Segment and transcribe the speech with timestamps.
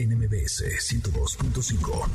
[0.00, 2.08] NMBS 102.5.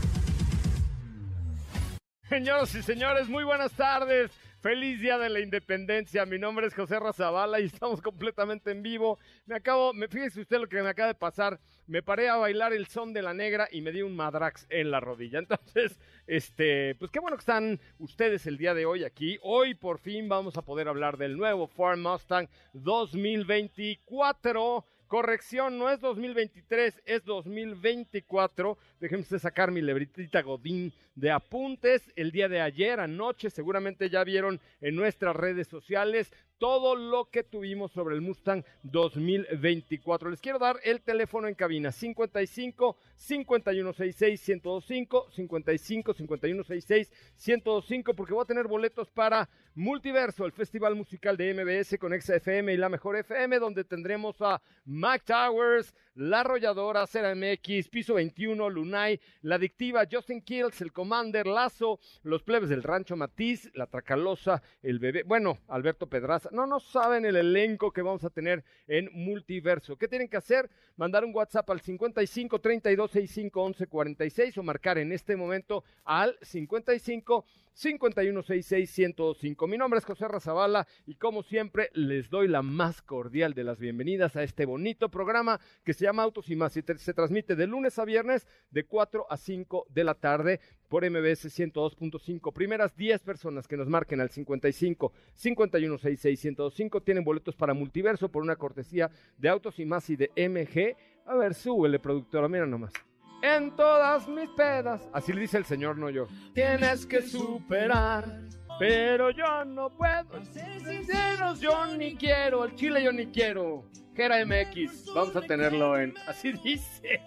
[2.27, 4.31] Señoras y señores, muy buenas tardes.
[4.59, 6.25] Feliz Día de la Independencia.
[6.25, 9.19] Mi nombre es José Razabala y estamos completamente en vivo.
[9.45, 11.59] Me acabo, me fíjese usted lo que me acaba de pasar.
[11.85, 14.89] Me paré a bailar el son de la negra y me di un madrax en
[14.89, 15.37] la rodilla.
[15.47, 19.37] Entonces, este, pues qué bueno que están ustedes el día de hoy aquí.
[19.43, 25.99] Hoy por fin vamos a poder hablar del nuevo Ford Mustang 2024 Corrección, no es
[25.99, 28.77] 2023, es 2024.
[28.99, 32.11] Déjenme sacar mi lebritita Godín de apuntes.
[32.15, 37.43] El día de ayer, anoche, seguramente ya vieron en nuestras redes sociales todo lo que
[37.43, 40.29] tuvimos sobre el Mustang 2024.
[40.29, 48.43] Les quiero dar el teléfono en cabina 55 5166 1025 55 5166 1025 porque voy
[48.43, 53.17] a tener boletos para Multiverso, el festival musical de MBS con XFM y la mejor
[53.17, 60.41] FM donde tendremos a Mac Towers, La Arrolladora, MX, Piso 21, Lunay, La Adictiva, Justin
[60.41, 66.07] Kills, El Commander, Lazo, Los Plebes del Rancho Matiz, La Tracalosa, El Bebé, bueno, Alberto
[66.07, 66.49] Pedraza.
[66.53, 69.97] No, no saben el elenco que vamos a tener en Multiverso.
[69.97, 70.69] ¿Qué tienen que hacer?
[70.95, 76.37] Mandar un WhatsApp al 55 32 65 11 46 o marcar en este momento al
[76.41, 77.43] 55
[77.75, 79.67] 5166-105.
[79.67, 83.79] Mi nombre es José Razabala y como siempre les doy la más cordial de las
[83.79, 87.67] bienvenidas a este bonito programa que se llama Autos y más y se transmite de
[87.67, 92.53] lunes a viernes de 4 a 5 de la tarde por MBS 102.5.
[92.53, 98.43] Primeras 10 personas que nos marquen al 55 5166 105 tienen boletos para multiverso por
[98.43, 100.95] una cortesía de Autos y más y de MG.
[101.25, 102.93] A ver, súbele productora, mira nomás
[103.41, 105.01] en todas mis pedas.
[105.13, 106.27] Así le dice el Señor, no yo.
[106.53, 108.41] Tienes que superar,
[108.79, 110.43] pero yo no puedo.
[110.43, 112.65] Sinceros, yo ni quiero.
[112.65, 113.85] El chile yo ni quiero.
[114.15, 116.13] Gera MX, vamos a tenerlo en.
[116.27, 117.21] Así dice.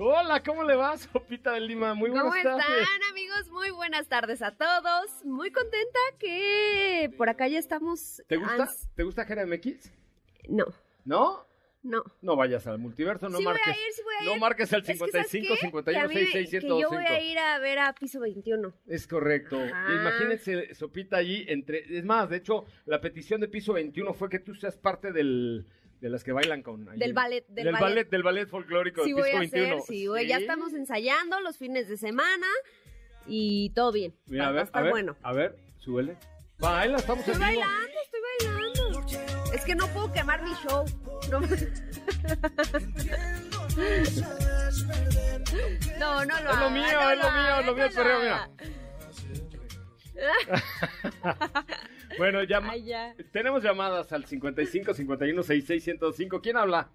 [0.00, 1.92] Hola, ¿cómo le va, Sopita de Lima?
[1.94, 2.64] Muy buenas tardes.
[2.64, 3.50] ¿Cómo están, amigos?
[3.50, 5.24] Muy buenas tardes a todos.
[5.24, 8.22] Muy contenta que por acá ya estamos.
[8.28, 8.68] ¿Te gusta?
[8.94, 9.90] ¿Te gusta Gera MX?
[10.48, 10.66] No.
[11.04, 11.47] ¿No?
[11.82, 12.02] No.
[12.22, 13.76] No vayas al multiverso, no marques.
[14.24, 18.20] No marques al 55 51 66 que yo voy a ir a ver a piso
[18.20, 18.74] 21.
[18.86, 19.56] Es correcto.
[19.56, 24.40] Imagínense, Sopita allí entre es más, de hecho, la petición de piso 21 fue que
[24.40, 25.66] tú seas parte del
[26.00, 28.08] de las que bailan con del ballet del, ballet.
[28.08, 29.76] del ballet folclórico sí, de piso voy a 21.
[29.76, 32.46] Hacer, sí, ya estamos ensayando los fines de semana
[33.26, 34.14] y todo bien.
[34.26, 35.16] Mira, a ver, a ver, bueno.
[35.22, 36.16] A ver, súbele.
[36.58, 37.44] Baila, estamos en vivo.
[37.44, 37.97] bailando.
[39.52, 40.84] Es que no puedo quemar mi show.
[41.30, 41.40] No,
[45.98, 48.50] no, no lo Es lo mío, es lo mío, lo mío el perreo, mira.
[52.18, 53.14] bueno, llama, ya.
[53.32, 56.40] tenemos llamadas al 55 51 66 105.
[56.40, 56.88] ¿Quién habla?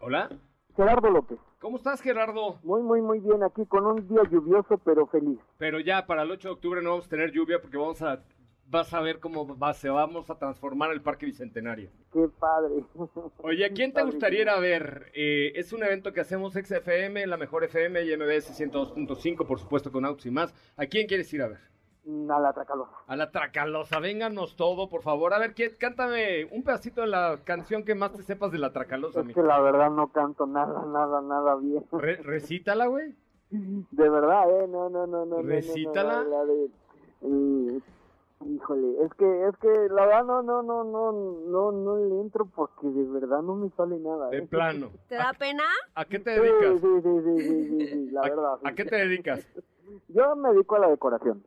[0.00, 0.30] Hola.
[0.76, 1.38] Gerardo López.
[1.58, 2.58] ¿Cómo estás, Gerardo?
[2.62, 3.42] Muy, muy, muy bien.
[3.42, 5.38] Aquí con un día lluvioso, pero feliz.
[5.58, 8.22] Pero ya para el 8 de octubre no vamos a tener lluvia porque vamos a
[8.68, 11.90] vas a ver cómo va, se vamos a transformar el Parque Bicentenario.
[12.12, 12.84] Qué padre.
[13.42, 15.10] Oye, ¿a quién te gustaría ir a ver?
[15.14, 19.92] Eh, es un evento que hacemos XFM, la mejor FM y MBS 102.5, por supuesto,
[19.92, 20.54] con Autos y más.
[20.76, 21.60] ¿A quién quieres ir a ver?
[22.04, 22.92] Mm, a la Tracalosa.
[23.06, 25.34] A la Tracalosa, vénganos todo, por favor.
[25.34, 29.20] A ver, cántame un pedacito de la canción que más te sepas de la Tracalosa.
[29.20, 31.84] Es que la verdad no canto nada, nada, nada bien.
[31.90, 33.14] recítala, güey.
[33.50, 34.66] De verdad, ¿eh?
[34.68, 35.42] No, no, no, no.
[35.42, 36.22] Recítala.
[36.22, 36.64] No, la de,
[37.22, 37.80] eh,
[38.48, 42.46] Híjole, es que, es que la verdad no, no, no, no, no, no le entro
[42.46, 44.30] porque de verdad no me sale nada.
[44.30, 44.90] De plano.
[45.08, 45.64] ¿Te da pena?
[45.94, 46.80] ¿A qué te dedicas?
[46.80, 48.58] Sí, sí, sí, sí, sí, la verdad.
[48.62, 49.48] ¿A qué te dedicas?
[50.08, 51.42] Yo me dedico a la decoración.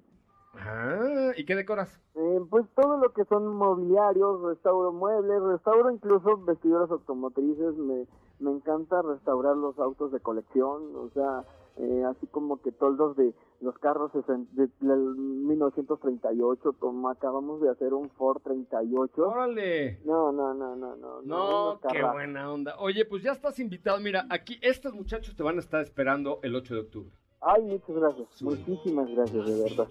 [0.56, 2.02] Ah, ¿y qué decoras?
[2.16, 8.08] Eh, pues todo lo que son mobiliarios, restauro muebles, restauro incluso vestiduras automotrices, me,
[8.40, 11.46] me encanta restaurar los autos de colección, o sea,
[11.80, 17.70] eh, así como que toldos de los carros sesen- de, del 1938, como acabamos de
[17.70, 19.28] hacer un Ford 38.
[19.28, 20.00] Órale.
[20.06, 21.22] No, no, no, no, no.
[21.24, 22.76] No, qué buena onda.
[22.80, 24.00] Oye, pues ya estás invitado.
[24.00, 27.12] Mira, aquí estos muchachos te van a estar esperando el 8 de octubre.
[27.42, 29.88] Ay, muchas gracias, muchísimas gracias, de verdad.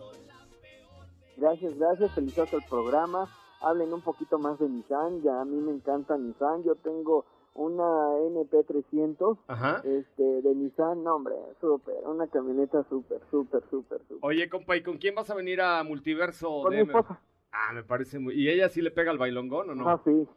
[1.36, 3.28] Gracias, gracias, felicidades al programa.
[3.60, 6.62] Hablen un poquito más de Nissan, ya a mí me encanta Nissan.
[6.64, 7.24] Yo tengo
[7.58, 9.82] una NP300 Ajá.
[9.84, 14.18] este, de Nissan, no hombre, súper, una camioneta súper, súper, súper, súper.
[14.22, 16.62] Oye, compa, ¿y con quién vas a venir a Multiverso?
[16.62, 17.20] Con mi esposa.
[17.50, 18.34] Ah, me parece muy...
[18.34, 19.88] ¿Y ella sí le pega al bailongón o no?
[19.88, 20.28] Ah, sí.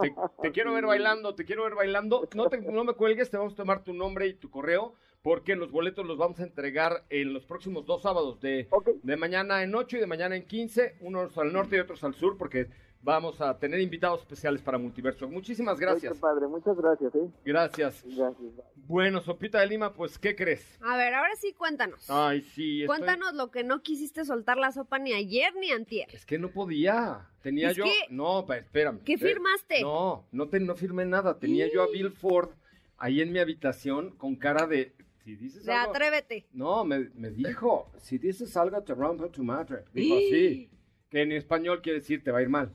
[0.00, 2.28] Te, te quiero ver bailando, te quiero ver bailando.
[2.34, 5.56] No, te, no me cuelgues, te vamos a tomar tu nombre y tu correo, porque
[5.56, 8.68] los boletos los vamos a entregar en los próximos dos sábados, de,
[9.02, 12.14] de mañana en 8 y de mañana en 15, unos al norte y otros al
[12.14, 12.68] sur, porque
[13.02, 15.28] vamos a tener invitados especiales para Multiverso.
[15.28, 16.12] Muchísimas Ay, gracias.
[16.14, 17.28] qué padre, muchas gracias, ¿eh?
[17.44, 18.04] Gracias.
[18.04, 18.52] Gracias.
[18.86, 20.78] Bueno, Sopita de Lima, pues, ¿qué crees?
[20.82, 22.08] A ver, ahora sí cuéntanos.
[22.10, 26.08] Ay, sí, estoy- Cuéntanos lo que no quisiste soltar la sopa ni ayer ni antier.
[26.12, 27.26] Es que no podía.
[27.42, 27.84] Tenía Es yo.
[27.84, 29.00] que- No, pa- espérame.
[29.04, 29.80] ¿Qué firmaste?
[29.82, 31.38] No, no, te, no firmé nada.
[31.38, 32.50] Tenía yo a Bill Ford
[32.98, 34.94] ahí en mi habitación con cara de.
[35.24, 35.92] Si dices De algo.
[35.92, 36.46] atrévete.
[36.52, 37.90] No, me, me dijo.
[37.98, 39.84] Si dices algo, te rompo tu madre.
[39.92, 40.70] Dijo así.
[41.10, 42.74] Que en español quiere decir te va a ir mal.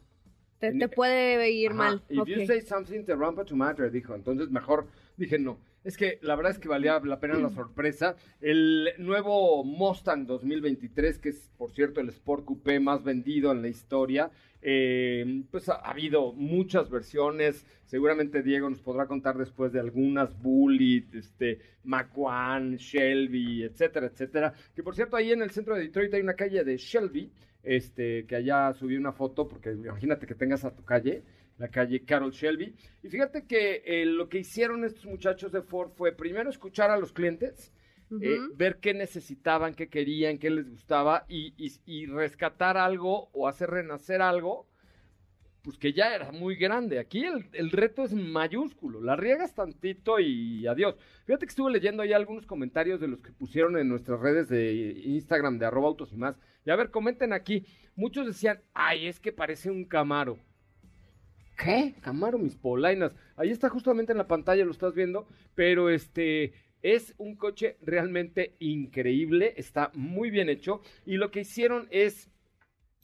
[0.59, 2.03] Te, te puede ir Ajá, mal.
[2.09, 2.27] If Ok.
[2.27, 4.15] you say something, te rompo tu madre, dijo.
[4.15, 4.87] Entonces mejor
[5.17, 5.59] dije no.
[5.83, 8.15] Es que la verdad es que valía la pena la sorpresa.
[8.41, 13.67] El nuevo Mustang 2023, que es, por cierto, el Sport Coupé más vendido en la
[13.67, 14.31] historia,
[14.63, 17.67] eh, pues ha, ha habido muchas versiones.
[17.85, 24.53] Seguramente Diego nos podrá contar después de algunas Bullitt, este, Macuan, Shelby, etcétera, etcétera.
[24.75, 27.29] Que por cierto, ahí en el centro de Detroit hay una calle de Shelby,
[27.65, 31.23] este, que allá subí una foto, porque imagínate que tengas a tu calle,
[31.57, 32.75] la calle Carol Shelby.
[33.03, 36.97] Y fíjate que eh, lo que hicieron estos muchachos de Ford fue primero escuchar a
[36.97, 37.71] los clientes,
[38.21, 43.47] eh, ver qué necesitaban, qué querían, qué les gustaba y, y- y rescatar algo o
[43.47, 44.67] hacer renacer algo,
[45.65, 46.99] pues que ya era muy grande.
[46.99, 50.95] Aquí el, el reto es mayúsculo, la riegas tantito y adiós.
[51.25, 55.01] Fíjate que estuve leyendo ahí algunos comentarios de los que pusieron en nuestras redes de
[55.05, 56.37] Instagram de arroba autos y más.
[56.67, 57.65] Y a ver, comenten aquí.
[57.95, 60.37] Muchos decían, ay, es que parece un Camaro.
[61.57, 61.95] ¿Qué?
[61.99, 63.13] Camaro, mis polainas.
[63.35, 65.27] Ahí está justamente en la pantalla, lo estás viendo.
[65.55, 66.53] Pero este
[66.83, 69.55] es un coche realmente increíble.
[69.57, 70.81] Está muy bien hecho.
[71.07, 72.29] Y lo que hicieron es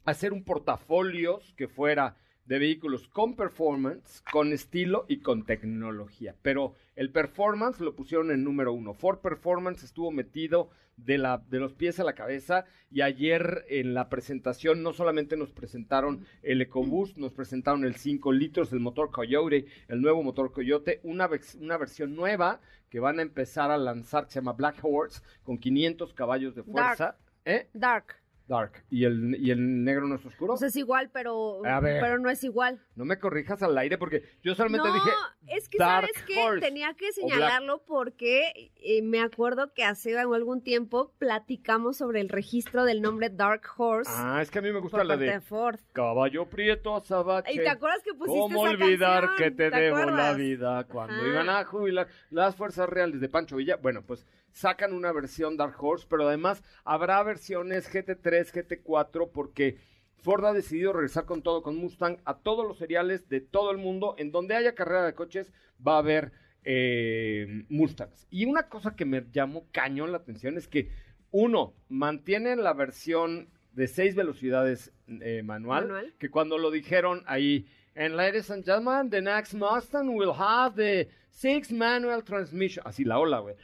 [0.04, 6.34] hacer un portafolios que fuera de vehículos con performance, con estilo y con tecnología.
[6.42, 8.94] Pero el performance lo pusieron en número uno.
[8.94, 13.94] Ford Performance estuvo metido de, la, de los pies a la cabeza y ayer en
[13.94, 19.10] la presentación no solamente nos presentaron el EcoBoost, nos presentaron el 5 litros, el motor
[19.10, 21.30] Coyote, el nuevo motor Coyote, una,
[21.60, 22.60] una versión nueva
[22.90, 26.62] que van a empezar a lanzar que se llama Black Horse con 500 caballos de
[26.62, 27.16] fuerza.
[27.44, 27.68] ¿Eh?
[27.72, 28.21] Dark.
[28.48, 28.84] Dark.
[28.90, 30.56] ¿Y el, ¿Y el negro no es oscuro?
[30.56, 32.00] Sea, es igual, pero, A ver.
[32.00, 32.80] pero no es igual.
[32.96, 35.10] No me corrijas al aire porque yo solamente no, dije.
[35.48, 40.62] es que Dark sabes que tenía que señalarlo porque eh, me acuerdo que hace algún
[40.62, 44.80] tiempo platicamos sobre el registro del nombre Dark Horse Ah, es que a mí me
[44.80, 45.78] gusta la de Ford.
[45.92, 47.52] Caballo Prieto Azabache.
[47.52, 49.38] ¿Y te acuerdas que pusiste ¿Cómo esa olvidar canción?
[49.50, 50.36] que te, ¿Te debo la acuerdas?
[50.36, 51.26] vida cuando Ajá.
[51.28, 53.76] iban a jubilar las fuerzas reales de Pancho Villa?
[53.76, 59.78] Bueno, pues sacan una versión Dark Horse, pero además habrá versiones GT3, GT4, porque
[60.22, 63.78] Ford ha decidido regresar con todo, con Mustang, a todos los seriales de todo el
[63.78, 64.14] mundo.
[64.18, 65.52] En donde haya carrera de coches,
[65.84, 66.32] va a haber
[66.64, 68.26] eh, Mustangs.
[68.30, 70.90] Y una cosa que me llamó cañón la atención es que,
[71.32, 76.14] uno, mantienen la versión de seis velocidades eh, manual, Manual.
[76.18, 77.66] que cuando lo dijeron ahí,
[77.96, 82.86] and ladies and gentlemen, the next Mustang will have the six manual transmission.
[82.86, 83.56] Así la ola, güey.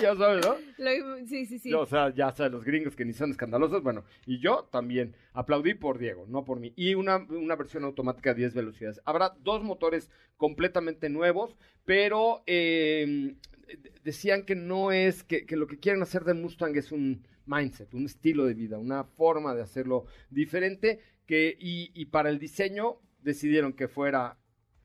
[0.00, 0.56] ya sabes, ¿no?
[0.78, 1.70] Lo- sí, sí, sí.
[1.70, 5.14] Yo, o sea, ya sabes, los gringos que ni son escandalosos, bueno, y yo también
[5.32, 6.72] aplaudí por Diego, no por mí.
[6.76, 9.00] Y una, una versión automática de 10 velocidades.
[9.04, 13.34] Habrá dos motores completamente nuevos, pero eh,
[13.66, 17.26] de- decían que no es, que, que lo que quieren hacer del Mustang es un
[17.46, 22.38] mindset, un estilo de vida, una forma de hacerlo diferente, que, y, y para el
[22.38, 24.38] diseño decidieron que fuera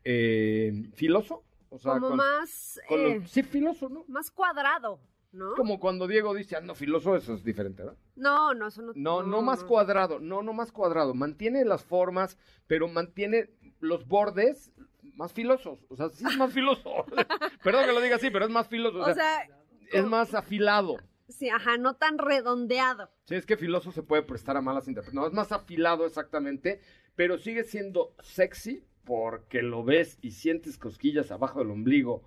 [0.04, 4.06] eh, filoso, o sea, Como con- más, con eh, los- sí, filoso, ¿no?
[4.08, 5.00] más cuadrado,
[5.32, 5.54] ¿no?
[5.56, 7.98] Como cuando Diego dice, ando filoso, eso es diferente, ¿verdad?
[8.16, 8.92] No, no, eso no.
[8.96, 11.14] No, no más cuadrado, no, no más cuadrado.
[11.16, 14.72] Mantiene las formas, pero mantiene los bordes
[15.16, 15.80] más filosos.
[15.90, 17.06] O sea, sí es más filoso.
[17.64, 19.00] Perdón que lo diga así, pero es más filoso.
[19.00, 19.50] O O sea, sea,
[19.92, 20.98] es más afilado.
[21.28, 23.10] sí, ajá, no tan redondeado.
[23.26, 25.24] Sí, es que filoso se puede prestar a malas interpretaciones.
[25.24, 26.80] No, es más afilado exactamente,
[27.16, 32.24] pero sigue siendo sexy, porque lo ves y sientes cosquillas abajo del ombligo.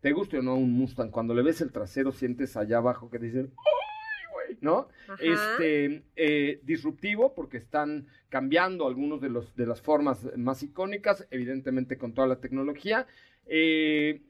[0.00, 3.18] Te guste o no un Mustang, cuando le ves el trasero sientes allá abajo que
[3.18, 4.58] dicen, ¡ay, güey!
[4.60, 4.88] ¿No?
[5.08, 5.16] Ajá.
[5.20, 11.98] Este, eh, disruptivo porque están cambiando algunos de, los, de las formas más icónicas, evidentemente
[11.98, 13.06] con toda la tecnología.
[13.46, 14.22] Eh,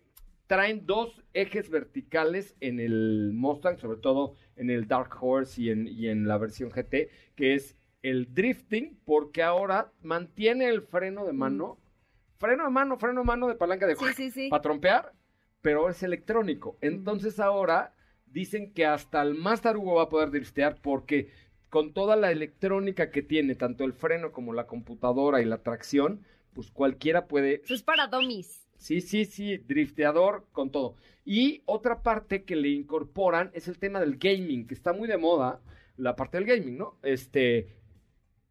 [0.47, 5.87] traen dos ejes verticales en el Mustang, sobre todo en el Dark Horse y en,
[5.87, 11.33] y en la versión GT, que es el drifting, porque ahora mantiene el freno de
[11.33, 11.79] mano,
[12.39, 14.49] freno de mano, freno de mano de palanca de Sí, sí, sí.
[14.49, 15.13] para trompear,
[15.61, 16.79] pero es electrónico.
[16.81, 17.95] Entonces ahora
[18.27, 21.31] dicen que hasta el más tarugo va a poder driftear porque
[21.69, 26.25] con toda la electrónica que tiene, tanto el freno como la computadora y la tracción,
[26.55, 28.67] pues cualquiera puede Eso es para dummies.
[28.79, 30.95] Sí, sí, sí, drifteador con todo.
[31.25, 35.19] Y otra parte que le incorporan es el tema del gaming, que está muy de
[35.19, 35.61] moda,
[35.97, 36.97] la parte del gaming, ¿no?
[37.03, 37.67] Este,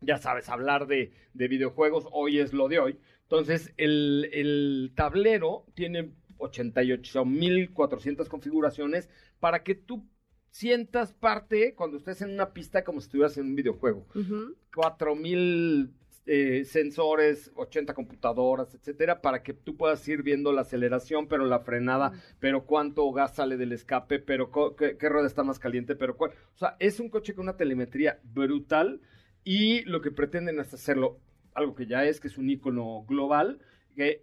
[0.01, 3.00] ya sabes, hablar de, de videojuegos hoy es lo de hoy.
[3.30, 10.08] Entonces, el, el tablero tiene 88.400 configuraciones para que tú
[10.50, 14.08] sientas parte cuando estés en una pista como si estuvieras en un videojuego.
[14.16, 14.56] Ujú.
[14.74, 15.94] 4000
[16.30, 21.60] eh, sensores, 80 computadoras, etcétera, para que tú puedas ir viendo la aceleración, pero la
[21.60, 26.18] frenada, pero cuánto gas sale del escape, pero qué, qué rueda está más caliente, pero
[26.18, 26.32] cuál.
[26.54, 29.00] O sea, es un coche con una telemetría brutal
[29.46, 31.22] y lo que pretenden es hacerlo,
[31.58, 33.60] algo que ya es, que es un icono global.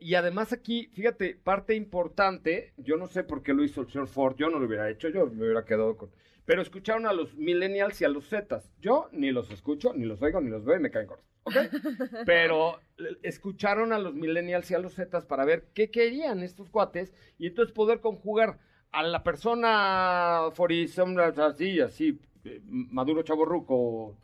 [0.01, 4.07] y además aquí, fíjate, parte importante, yo no sé por qué lo hizo el señor
[4.07, 6.11] Ford, yo no lo hubiera hecho, yo me hubiera quedado con...
[6.45, 8.71] Pero escucharon a los millennials y a los zetas.
[8.81, 11.27] Yo ni los escucho, ni los oigo, ni los veo y me caen cortos.
[11.45, 11.55] ¿Ok?
[12.27, 12.79] Pero
[13.23, 17.47] escucharon a los millennials y a los zetas para ver qué querían estos cuates y
[17.47, 18.59] entonces poder conjugar
[18.93, 24.19] a la persona forizona, así, así, eh, maduro chaborruco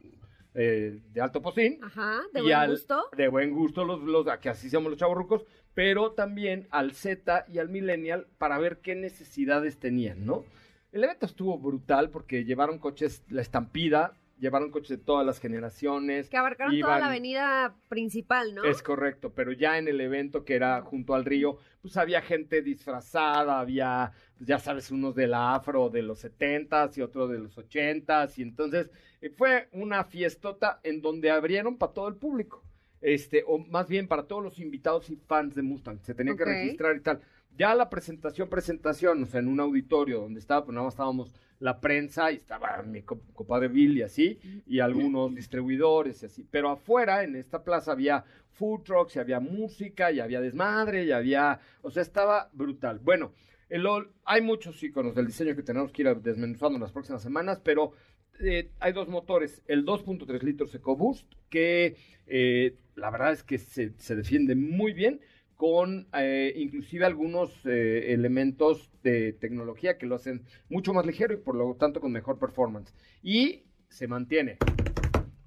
[0.54, 3.04] eh, de alto posín Ajá, de buen al- gusto.
[3.16, 7.58] De buen gusto, los, los, que así somos los chavorrucos, pero también al Z y
[7.58, 10.44] al Millennial para ver qué necesidades tenían, ¿no?
[10.92, 16.28] El evento estuvo brutal porque llevaron coches, la estampida, llevaron coches de todas las generaciones.
[16.28, 18.64] Que abarcaron toda la avenida principal, ¿no?
[18.64, 22.62] Es correcto, pero ya en el evento que era junto al río, pues había gente
[22.62, 27.38] disfrazada, había, pues ya sabes, unos de la afro de los setentas y otros de
[27.38, 32.64] los ochentas, y entonces eh, fue una fiestota en donde abrieron para todo el público,
[33.00, 36.38] este, o más bien para todos los invitados y fans de Mustang, se tenían Ok.
[36.40, 37.20] que registrar y tal.
[37.60, 41.34] Ya la presentación, presentación, o sea, en un auditorio donde estaba, pues nada más estábamos
[41.58, 46.46] la prensa y estaba mi co- compadre Bill y así, y algunos distribuidores y así.
[46.50, 51.12] Pero afuera, en esta plaza, había food trucks, y había música, y había desmadre, y
[51.12, 52.98] había, o sea, estaba brutal.
[52.98, 53.32] Bueno,
[53.68, 53.86] el,
[54.24, 57.92] hay muchos iconos del diseño que tenemos que ir desmenuzando en las próximas semanas, pero
[58.40, 61.94] eh, hay dos motores, el 2.3 litros EcoBoost, que
[62.26, 65.20] eh, la verdad es que se, se defiende muy bien,
[65.60, 71.36] con eh, inclusive algunos eh, elementos de tecnología que lo hacen mucho más ligero y
[71.36, 72.94] por lo tanto con mejor performance.
[73.22, 74.56] Y se mantiene.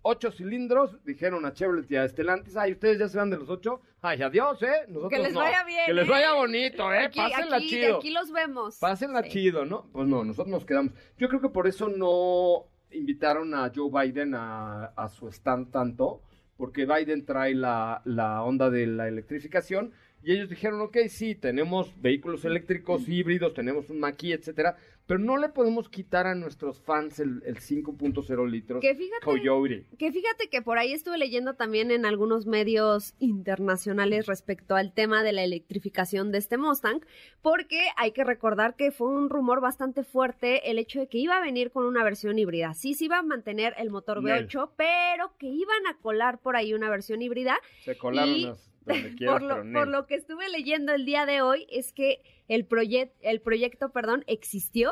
[0.03, 3.49] Ocho cilindros, dijeron a Chevrolet y a Stellantis, ay, ustedes ya se van de los
[3.49, 4.85] ocho, ay, adiós, ¿eh?
[4.87, 5.39] Nosotros Que les no.
[5.39, 6.11] vaya bien, Que les ¿eh?
[6.11, 7.05] vaya bonito, ¿eh?
[7.05, 7.97] Aquí, Pásenla aquí, chido.
[7.97, 8.77] aquí los vemos.
[8.77, 9.29] Pásenla Sí.
[9.29, 9.87] chido, ¿no?
[9.93, 10.93] Pues no, nosotros nos quedamos.
[11.17, 16.21] Yo creo que por eso no invitaron a Joe Biden a, a su stand tanto,
[16.55, 19.91] porque Biden trae la, la onda de la electrificación
[20.23, 25.35] y ellos dijeron, ok, sí, tenemos vehículos eléctricos híbridos, tenemos un Maki, etcétera, pero no
[25.37, 29.85] le podemos quitar a nuestros fans el, el 5.0 litros Que fíjate, Coyote.
[29.99, 35.21] que fíjate que por ahí estuve leyendo también en algunos medios internacionales respecto al tema
[35.23, 37.01] de la electrificación de este Mustang,
[37.41, 41.37] porque hay que recordar que fue un rumor bastante fuerte el hecho de que iba
[41.37, 42.73] a venir con una versión híbrida.
[42.73, 44.47] Sí, se iba a mantener el motor Nel.
[44.47, 48.72] V8, pero que iban a colar por ahí una versión híbrida Se colaron Y- las-
[48.85, 51.91] donde quieras, por, lo, pero por lo que estuve leyendo el día de hoy es
[51.93, 54.91] que el, proyec- el proyecto perdón, existió,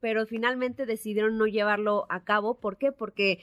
[0.00, 2.58] pero finalmente decidieron no llevarlo a cabo.
[2.58, 2.90] ¿Por qué?
[2.92, 3.40] Porque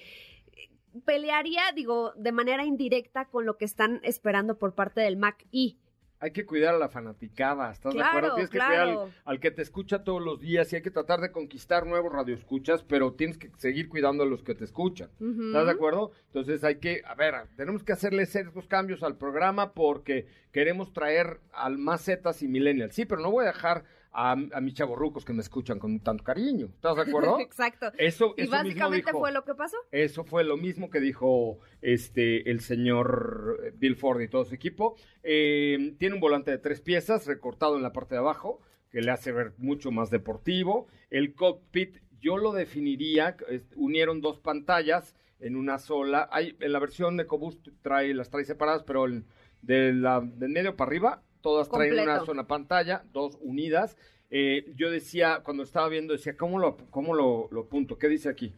[0.54, 0.70] eh,
[1.06, 5.76] pelearía, digo, de manera indirecta con lo que están esperando por parte del Mac E.
[6.22, 8.36] Hay que cuidar a la fanaticada, ¿estás de acuerdo?
[8.36, 11.22] Tienes que cuidar al, al que te escucha todos los días y hay que tratar
[11.22, 15.10] de conquistar nuevos radioescuchas, pero tienes que seguir cuidando a los que te escuchan.
[15.20, 16.12] ¿Estás de acuerdo?
[16.28, 21.40] Entonces hay que, a ver, tenemos que hacerle ciertos cambios al programa porque queremos traer
[21.54, 22.94] al más zetas y millennials.
[22.94, 23.86] Sí, pero no voy a dejar
[24.20, 26.68] a, a mis chavorrucos que me escuchan con tanto cariño.
[26.76, 27.40] ¿Estás de acuerdo?
[27.40, 27.92] Exacto.
[27.98, 29.20] Eso, Y eso mismo básicamente dijo.
[29.20, 29.78] fue lo que pasó.
[29.92, 34.96] Eso fue lo mismo que dijo este el señor Bill Ford y todo su equipo.
[35.24, 39.12] Eh, tiene un volante de tres piezas recortado en la parte de abajo que le
[39.12, 40.88] hace ver mucho más deportivo.
[41.10, 43.38] El cockpit yo lo definiría,
[43.76, 46.28] unieron dos pantallas en una sola.
[46.32, 49.26] Hay, en la versión de EcoBoost trae, las trae separadas, pero el
[49.62, 53.98] de la, del medio para arriba, todas traen una sola pantalla, dos unidas.
[54.32, 57.98] Eh, yo decía, cuando estaba viendo, decía, ¿cómo lo, cómo lo, lo apunto?
[57.98, 58.54] ¿Qué dice aquí?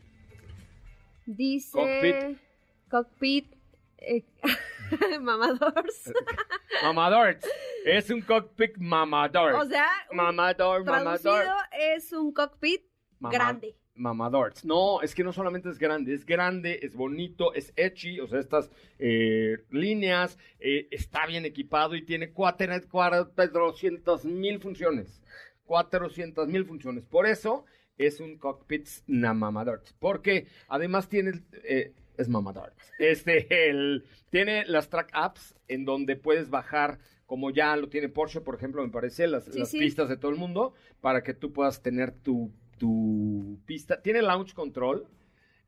[1.26, 1.72] Dice...
[1.72, 2.38] Cockpit.
[2.90, 3.56] Cockpit.
[3.98, 4.26] eh,
[5.22, 6.12] mamadors.
[6.84, 7.38] Mamador.
[7.86, 9.54] es un cockpit mamador.
[9.54, 11.46] O sea, mamador, mamador.
[11.72, 12.84] es un cockpit
[13.20, 13.76] Mama- grande.
[13.96, 14.64] Mamadorts.
[14.66, 18.40] No, es que no solamente es grande, es grande, es bonito, es edgy, o sea,
[18.40, 25.22] estas eh, líneas, eh, está bien equipado y tiene 400 mil funciones.
[25.66, 27.06] 400 mil funciones.
[27.06, 27.66] Por eso
[27.98, 29.94] es un cockpit na Mamadorts.
[30.00, 31.44] Porque además tiene...
[31.64, 32.92] eh, es Mamadorts.
[33.00, 38.42] Este, el, tiene las track apps en donde puedes bajar como ya lo tiene Porsche,
[38.42, 39.80] por ejemplo, me parece, las, Sí, las sí.
[39.80, 44.02] pistas de todo el mundo, para que tú puedas tener tu, tu pista.
[44.02, 45.06] Tiene launch control,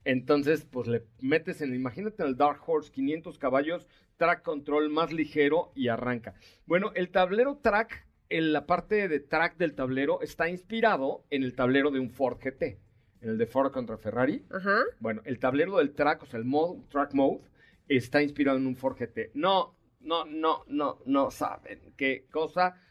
[0.04, 5.72] entonces pues le metes en, imagínate el Dark Horse, 500 caballos, track control más ligero
[5.76, 6.34] y arranca.
[6.66, 11.54] Bueno, el tablero track, en la parte de track del tablero está inspirado en el
[11.54, 12.80] tablero de un Ford GT,
[13.22, 14.44] en el de Ford contra Ferrari.
[14.50, 14.80] Ajá.
[15.00, 17.42] Bueno, el tablero del track, o sea, el mode, track mode,
[17.88, 19.36] está inspirado en un Ford GT.
[19.36, 22.82] No, no, no, no, no saben qué cosa.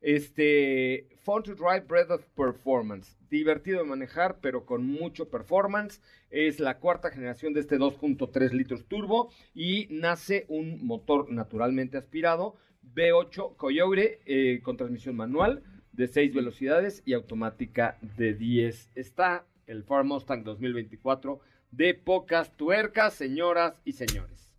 [0.00, 3.16] Este, Fun to Drive Breath of Performance.
[3.30, 6.00] Divertido de manejar, pero con mucho performance.
[6.30, 12.56] Es la cuarta generación de este 2.3 litros turbo y nace un motor naturalmente aspirado
[12.96, 15.62] V8 Coyote eh, con transmisión manual
[15.92, 18.90] de 6 velocidades y automática de 10.
[18.96, 21.38] Está el Ford Mustang 2024
[21.70, 24.52] de pocas tuercas, señoras y señores.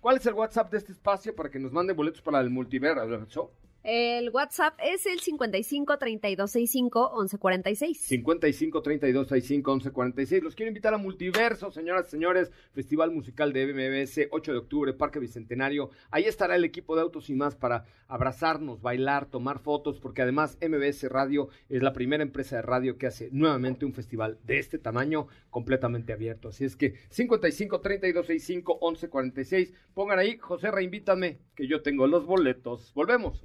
[0.00, 3.52] ¿Cuál es el WhatsApp de este espacio para que nos mande boletos para el multiverso?
[3.88, 7.96] El WhatsApp es el 55 32 65 11 46.
[7.96, 10.42] 55 32 65 11 46.
[10.42, 12.50] Los quiero invitar a Multiverso, señoras y señores.
[12.72, 15.90] Festival musical de MMS, 8 de octubre, Parque Bicentenario.
[16.10, 20.58] Ahí estará el equipo de Autos y más para abrazarnos, bailar, tomar fotos, porque además
[20.60, 24.80] MBS Radio es la primera empresa de radio que hace nuevamente un festival de este
[24.80, 26.48] tamaño completamente abierto.
[26.48, 29.72] Así es que 55 32 65 11 46.
[29.94, 32.92] Pongan ahí, José, reinvítame, que yo tengo los boletos.
[32.92, 33.44] Volvemos.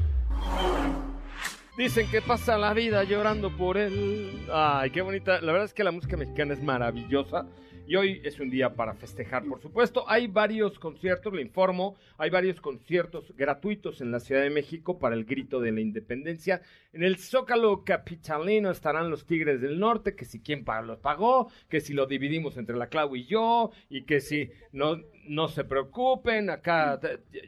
[1.81, 4.29] Dicen que pasa la vida llorando por él.
[4.53, 5.41] Ay, qué bonita.
[5.41, 7.47] La verdad es que la música mexicana es maravillosa.
[7.87, 10.07] Y hoy es un día para festejar, por supuesto.
[10.07, 11.95] Hay varios conciertos, le informo.
[12.19, 16.61] Hay varios conciertos gratuitos en la Ciudad de México para el grito de la independencia.
[16.93, 21.81] En el Zócalo Capitalino estarán los Tigres del Norte, que si quién los pagó, que
[21.81, 26.49] si lo dividimos entre la Clau y yo, y que si no, no se preocupen,
[26.49, 26.99] acá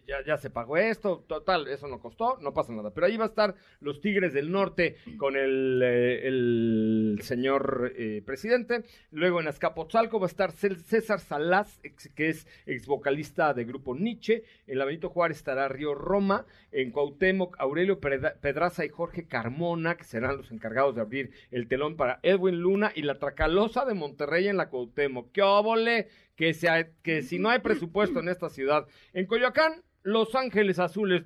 [0.07, 2.91] ya, ya se pagó esto, total, eso no costó, no pasa nada.
[2.93, 8.83] Pero ahí va a estar los Tigres del Norte con el, eh, señor eh, presidente.
[9.11, 11.79] Luego en Azcapotzalco va a estar César Salaz,
[12.15, 14.43] que es ex vocalista de grupo Nietzsche.
[14.67, 16.45] En la Benito Juárez estará Río Roma.
[16.71, 21.95] En Cuauhtémoc, Aurelio Pedraza y Jorge Carmona, que serán los encargados de abrir el telón
[21.95, 25.31] para Edwin Luna y la Tracalosa de Monterrey en la Cuauhtémoc.
[25.31, 26.07] ¡Qué óvole!
[26.35, 28.87] Que, sea, que si no hay presupuesto en esta ciudad.
[29.13, 31.23] En Coyoacán, Los Ángeles Azules.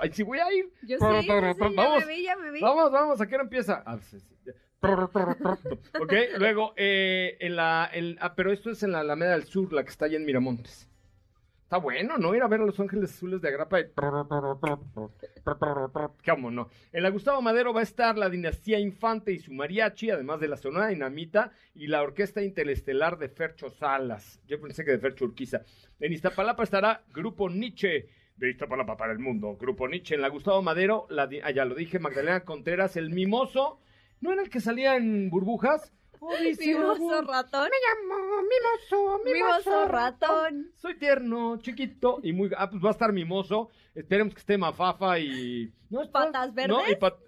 [0.00, 0.70] Ay, sí voy a ir.
[0.82, 2.06] Yo sé, yo sé, ya Vamos.
[2.06, 2.60] me vi, ya me vi.
[2.60, 3.82] Vamos, vamos, ¿a qué hora empieza?
[3.86, 4.50] Ah, sí, sí.
[6.00, 9.72] ok, luego, eh, en la, en- ah, pero esto es en la Alameda del Sur,
[9.72, 10.88] la que está allá en Miramontes.
[11.66, 12.32] Está bueno, ¿no?
[12.32, 13.80] Ir a ver a Los Ángeles Azules de Agrapa.
[13.80, 13.86] y-
[16.24, 16.68] ¿Cómo no?
[16.92, 20.46] En la Gustavo Madero va a estar la dinastía Infante y su mariachi, además de
[20.46, 24.40] la Sonora Dinamita y la Orquesta Interestelar de Fercho Salas.
[24.46, 25.62] Yo pensé que de Fercho Urquiza.
[25.98, 28.10] En Iztapalapa estará Grupo Nietzsche.
[28.36, 29.56] De Iztapalapa para el mundo.
[29.58, 30.14] Grupo Nietzsche.
[30.14, 33.80] En la Gustavo Madero, la, ah, ya lo dije, Magdalena Contreras, el mimoso.
[34.20, 35.92] ¿No era el que salía en burbujas?
[36.20, 37.68] Odisea, Mimoso ratón.
[37.70, 40.70] Me llamo mimoso, mimoso, Mimoso ratón.
[40.74, 42.50] Soy tierno, chiquito y muy...
[42.56, 43.70] Ah, pues va a estar mimoso.
[43.94, 45.72] Esperemos que esté Mafafa y...
[45.90, 46.24] ¿No está?
[46.26, 46.54] ¿Patas ¿No?
[46.54, 46.90] verdes?
[46.92, 47.18] Y pat-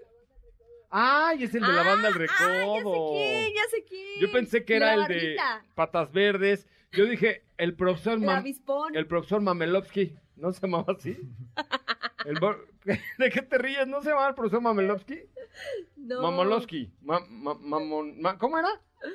[0.91, 1.45] ¡Ay!
[1.45, 2.45] Es el de la banda El Ah, Recodo.
[2.45, 4.21] Ah, ya sé quién, ya sé quién.
[4.21, 5.37] Yo pensé que era La el de
[5.75, 6.67] Patas Verdes.
[6.93, 8.15] Yo dije, el profesor...
[8.15, 10.17] El Mam- el profesor Mamelovsky.
[10.37, 11.19] ¿No se llamaba así?
[12.25, 12.37] El
[13.19, 13.87] ¿De qué te ríes?
[13.87, 15.21] ¿No se llamaba el profesor Mamelovsky?
[15.97, 16.23] No.
[16.23, 16.91] Mamolowski.
[17.03, 18.69] Ma- ma- mamon- ma- ¿Cómo era?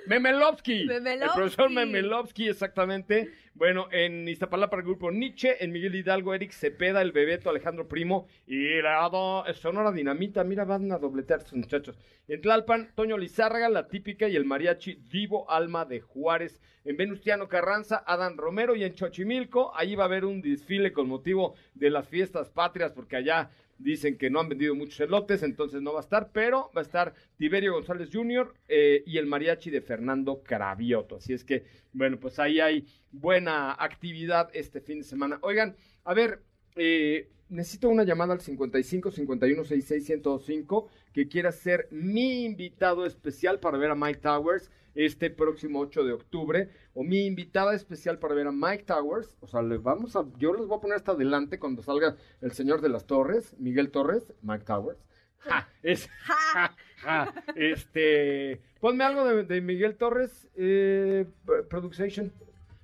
[0.07, 0.85] Memelovsky.
[0.85, 1.23] Memelovsky.
[1.25, 3.31] El profesor Memelovsky, exactamente.
[3.53, 8.27] Bueno, en Iztapalapa, el grupo Nietzsche, en Miguel Hidalgo, Eric Cepeda, el Bebeto, Alejandro Primo
[8.47, 10.43] y la do- Sonora Dinamita.
[10.43, 11.97] Mira, van a dobletear estos muchachos.
[12.27, 16.61] En Tlalpan, Toño Lizárraga, la típica y el mariachi Divo Alma de Juárez.
[16.85, 21.07] En Venustiano Carranza, Adán Romero y en Xochimilco, ahí va a haber un desfile con
[21.07, 25.81] motivo de las fiestas patrias, porque allá Dicen que no han vendido muchos elotes, entonces
[25.81, 28.53] no va a estar, pero va a estar Tiberio González Jr.
[28.67, 31.17] eh, y el mariachi de Fernando Cravioto.
[31.17, 35.39] Así es que, bueno, pues ahí hay buena actividad este fin de semana.
[35.41, 36.41] Oigan, a ver,
[36.75, 43.59] eh, necesito una llamada al 55 51 66 105 que quiera ser mi invitado especial
[43.59, 48.35] para ver a Mike Towers este próximo 8 de octubre o mi invitada especial para
[48.35, 51.13] ver a Mike Towers, o sea, le vamos a yo les voy a poner hasta
[51.13, 54.99] adelante cuando salga el señor de las Torres, Miguel Torres, Mike Towers.
[55.39, 61.25] Ja, es ja, ja, este, ponme algo de, de Miguel Torres eh,
[61.69, 62.31] Production,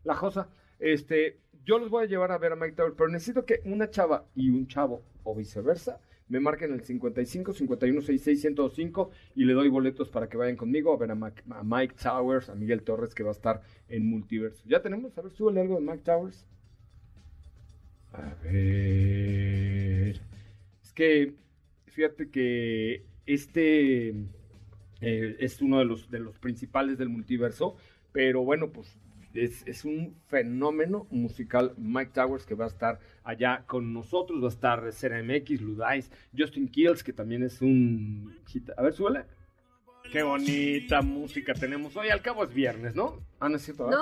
[0.03, 0.49] La Josa.
[0.79, 3.89] Este, yo los voy a llevar a ver a Mike Towers, pero necesito que una
[3.89, 9.54] chava y un chavo o viceversa me marquen el 55 51 66 105 y le
[9.54, 13.24] doy boletos para que vayan conmigo a ver a Mike Towers, a Miguel Torres que
[13.24, 14.63] va a estar en Multiverso.
[14.67, 15.17] ¿Ya tenemos?
[15.17, 16.45] A ver, súbele algo de Mike Towers.
[18.13, 20.22] A ver.
[20.84, 21.34] Es que
[21.88, 24.10] fíjate que este
[25.02, 27.76] eh, es uno de los, de los principales del multiverso,
[28.12, 28.98] pero bueno, pues
[29.34, 34.48] es, es un fenómeno musical Mike Towers que va a estar allá con nosotros, va
[34.48, 38.36] a estar Cera MX, Ludais, Justin Kills, que también es un.
[38.78, 39.26] A ver, súbele.
[40.12, 42.10] Qué bonita música tenemos hoy.
[42.10, 43.20] Al cabo es viernes, ¿no?
[43.39, 43.89] Ah, no es cierto.
[43.92, 44.02] No,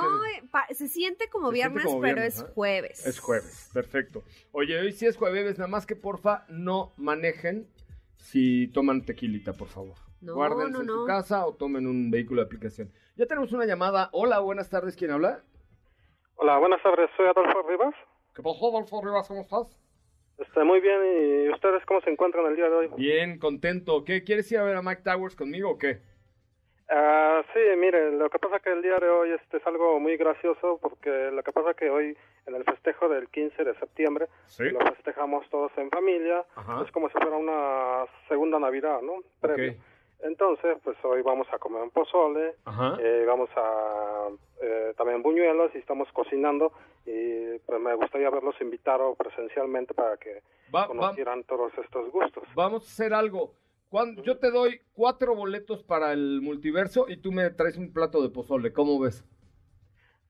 [0.68, 2.52] Que- se siente como Se siente viernes, como pero viernes, es ¿eh?
[2.54, 3.06] jueves.
[3.08, 4.24] Es jueves, perfecto.
[4.54, 7.68] Oye, hoy sí es jueves, nada más que porfa no manejen
[8.16, 9.96] si toman tequilita, por favor.
[10.22, 11.06] No, Guárdense no, en su no.
[11.06, 12.90] casa o tomen un vehículo de aplicación.
[13.18, 14.10] Ya tenemos una llamada.
[14.12, 14.96] Hola, buenas tardes.
[14.96, 15.42] ¿Quién habla?
[16.36, 17.96] Hola, buenas tardes, soy Adolfo Rivas.
[18.36, 19.28] ¿Qué pasó, Adolfo Rivas?
[19.28, 19.82] ¿Cómo estás?
[20.38, 22.88] Este, muy bien, ¿y ustedes cómo se encuentran el día de hoy?
[22.96, 24.04] Bien, contento.
[24.06, 24.24] ¿Qué?
[24.24, 25.98] ¿Quieres ir a ver a Mike Towers conmigo o qué?
[26.90, 30.16] Ah, sí, mire, lo que pasa que el día de hoy este es algo muy
[30.16, 34.64] gracioso porque lo que pasa que hoy en el festejo del 15 de septiembre Sí.
[34.70, 36.84] lo festejamos todos en familia, Ajá.
[36.86, 39.24] es como si fuera una segunda Navidad, ¿no?
[39.42, 39.72] Previo.
[39.72, 39.78] Ok.
[40.22, 42.56] Entonces, pues hoy vamos a comer un pozole,
[43.00, 44.28] eh, vamos a
[44.62, 46.72] eh, también buñuelos y estamos cocinando
[47.06, 50.42] y pues me gustaría verlos invitado presencialmente para que
[50.74, 52.44] Va- va- conocieran todos estos gustos.
[52.56, 53.54] vamos a hacer algo.
[53.90, 58.22] Cuando, yo te doy cuatro boletos para el multiverso y tú me traes un plato
[58.22, 58.74] de pozole.
[58.74, 59.24] ¿Cómo ves?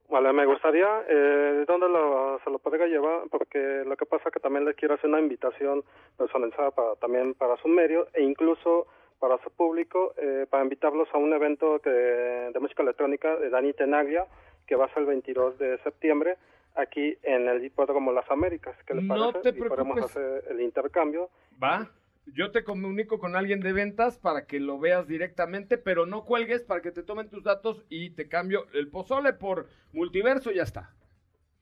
[0.10, 3.24] Vale, me gustaría, eh, ¿dónde lo, se lo podría llevar?
[3.30, 5.84] Porque lo que pasa que también le quiero hacer una invitación
[6.18, 8.88] personalizada para, también para su medio e incluso
[9.20, 13.74] para su público, eh, para invitarlos a un evento que, de música electrónica de Dani
[13.74, 14.26] Tenaglia,
[14.66, 16.38] que va a ser el 22 de septiembre,
[16.76, 18.76] aquí en el Hipódromo Las Américas.
[18.86, 19.52] ¿Qué le No parece?
[19.52, 20.04] te y podemos preocupes.
[20.18, 21.30] hacer el intercambio.
[21.62, 21.90] Va.
[22.36, 26.62] Yo te comunico con alguien de ventas para que lo veas directamente, pero no cuelgues
[26.64, 30.64] para que te tomen tus datos y te cambio el pozole por multiverso y ya
[30.64, 30.94] está.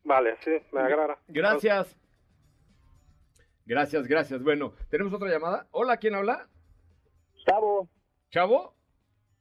[0.03, 1.19] Vale, sí, me agrada.
[1.27, 1.95] Gracias.
[3.67, 4.43] Gracias, gracias.
[4.43, 5.67] Bueno, tenemos otra llamada.
[5.71, 6.47] Hola, ¿quién habla?
[7.45, 7.87] Gustavo,
[8.31, 8.73] ¿Chavo?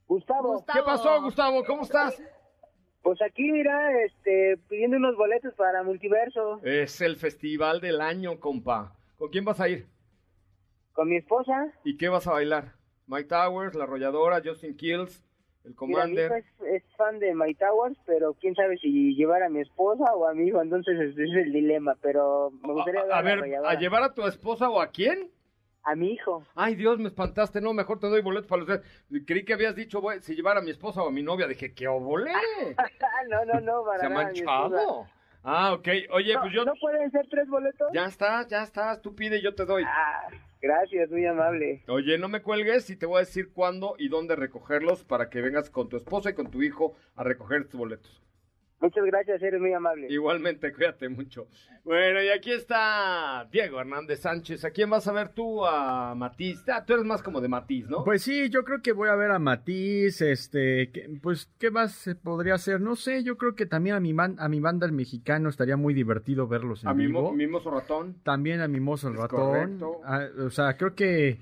[0.06, 0.78] Gustavo, Gustavo.
[0.78, 1.64] ¿Qué pasó, Gustavo?
[1.64, 2.22] ¿Cómo estás?
[3.02, 8.94] pues aquí mira, este, pidiendo unos boletos para Multiverso Es el festival del año, compa.
[9.16, 9.86] ¿Con quién vas a ir?
[10.92, 11.72] con mi esposa.
[11.82, 12.74] ¿Y qué vas a bailar?
[13.08, 15.24] Mike Towers, La Arrolladora, Justin Kills,
[15.64, 16.32] El Mira, mi hijo Commander.
[16.32, 20.28] es, es fan de My Towers, pero quién sabe si llevar a mi esposa o
[20.28, 23.42] a mi hijo, entonces ese es el dilema, pero me gustaría A, a a ver.
[23.66, 25.30] ¿a llevar a tu esposa o a quién?
[25.84, 26.42] A mi hijo.
[26.54, 27.60] Ay, Dios, me espantaste.
[27.60, 29.24] No, mejor te doy boletos para los tres.
[29.26, 31.46] Creí que habías dicho voy, si llevar a mi esposa o a mi novia.
[31.46, 32.32] Dije, ¿qué obolé?
[33.28, 35.06] no, no, no, para Se ha manchado.
[35.42, 35.88] Ah, ok.
[36.10, 36.64] Oye, No, pues yo...
[36.64, 37.88] ¿No pueden ser tres boletos?
[37.92, 39.00] Ya está, ya está.
[39.02, 39.84] Tú pide y yo te doy.
[39.86, 40.28] Ah,
[40.62, 41.84] gracias, muy amable.
[41.88, 45.42] Oye, no me cuelgues y te voy a decir cuándo y dónde recogerlos para que
[45.42, 48.22] vengas con tu esposa y con tu hijo a recoger tus boletos.
[48.80, 50.08] Muchas gracias, eres muy amable.
[50.10, 51.46] Igualmente, cuídate mucho.
[51.84, 54.64] Bueno, y aquí está Diego Hernández Sánchez.
[54.64, 55.64] ¿A quién vas a ver tú?
[55.64, 56.62] A Matiz.
[56.68, 58.04] Ah, tú eres más como de Matiz, ¿no?
[58.04, 61.92] Pues sí, yo creo que voy a ver a Matiz, este, que- pues, ¿qué más
[61.92, 62.80] se podría hacer?
[62.80, 65.76] No sé, yo creo que también a mi, man- a mi banda el mexicano estaría
[65.78, 67.22] muy divertido verlos en a mi, vivo.
[67.22, 68.16] mo- mi mozo ratón.
[68.22, 69.38] También a Mimoso el Es ratón.
[69.40, 70.00] correcto.
[70.04, 71.38] Ah, o sea, creo que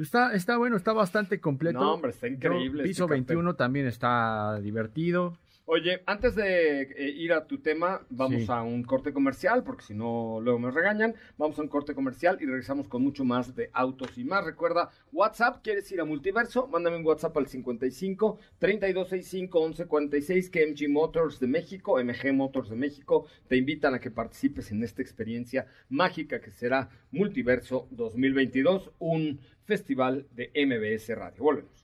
[0.00, 1.78] está, está bueno, está bastante completo.
[1.80, 2.82] No, hombre, está increíble.
[2.82, 3.24] este Piso cartel.
[3.24, 5.38] 21 también está divertido.
[5.66, 8.46] Oye, antes de eh, ir a tu tema, vamos Sí.
[8.50, 11.14] a un corte comercial, porque si no, luego me regañan.
[11.38, 14.44] Vamos a un corte comercial y regresamos con mucho más de autos y más.
[14.44, 16.66] Recuerda, WhatsApp, ¿quieres ir a Multiverso?
[16.66, 22.76] Mándame un WhatsApp al 55 3265 1146 que MG Motors de México, MG Motors de
[22.76, 29.40] México, te invitan a que participes en esta experiencia mágica que será Multiverso 2022, un
[29.64, 31.42] festival de MBS Radio.
[31.42, 31.83] Volvemos.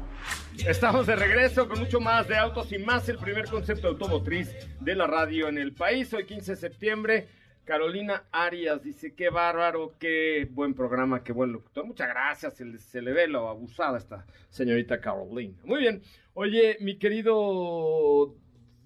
[0.67, 4.95] Estamos de regreso con mucho más de autos y más, el primer concepto automotriz de
[4.95, 6.13] la radio en el país.
[6.13, 7.27] Hoy 15 de septiembre,
[7.65, 11.85] Carolina Arias dice, qué bárbaro, qué buen programa, qué buen locutor.
[11.85, 15.57] Muchas gracias, se le, se le ve lo abusada esta señorita Carolina.
[15.63, 16.03] Muy bien,
[16.35, 18.35] oye, mi querido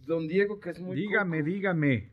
[0.06, 0.96] don Diego, que es muy...
[0.96, 2.10] Dígame, dígame.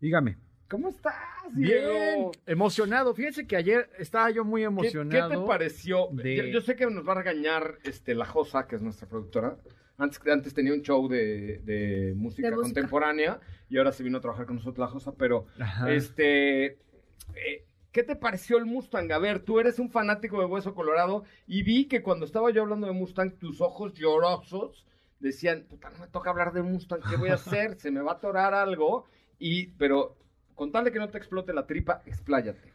[0.00, 0.36] Dígame.
[0.68, 1.14] ¿Cómo estás,
[1.52, 2.32] Bien, Diego?
[2.46, 3.14] emocionado.
[3.14, 5.30] Fíjense que ayer estaba yo muy ¿Qué, emocionado.
[5.30, 6.08] qué te pareció?
[6.12, 9.08] de- Yo, yo sé que nos va a regañar este, la Josa, que es nuestra
[9.08, 9.56] productora.
[9.98, 12.64] Antes, antes tenía un show de, de música De música.
[12.80, 15.90] contemporánea y ahora se vino a trabajar con nosotros la Josa, pero Ajá.
[15.92, 16.64] este...
[17.34, 19.10] eh, ¿Qué te pareció el Mustang?
[19.12, 22.60] A ver, tú eres un fanático de Hueso Colorado y vi que cuando estaba yo
[22.62, 24.84] hablando de Mustang, tus ojos llorosos
[25.18, 27.34] decían, puta, no me toca hablar de Mustang, ¿qué voy a
[27.70, 27.76] hacer?
[27.80, 29.06] Se me va a atorar algo.
[29.38, 30.14] Y, pero,
[30.56, 32.72] con tal de que no te explote la tripa, expláyate.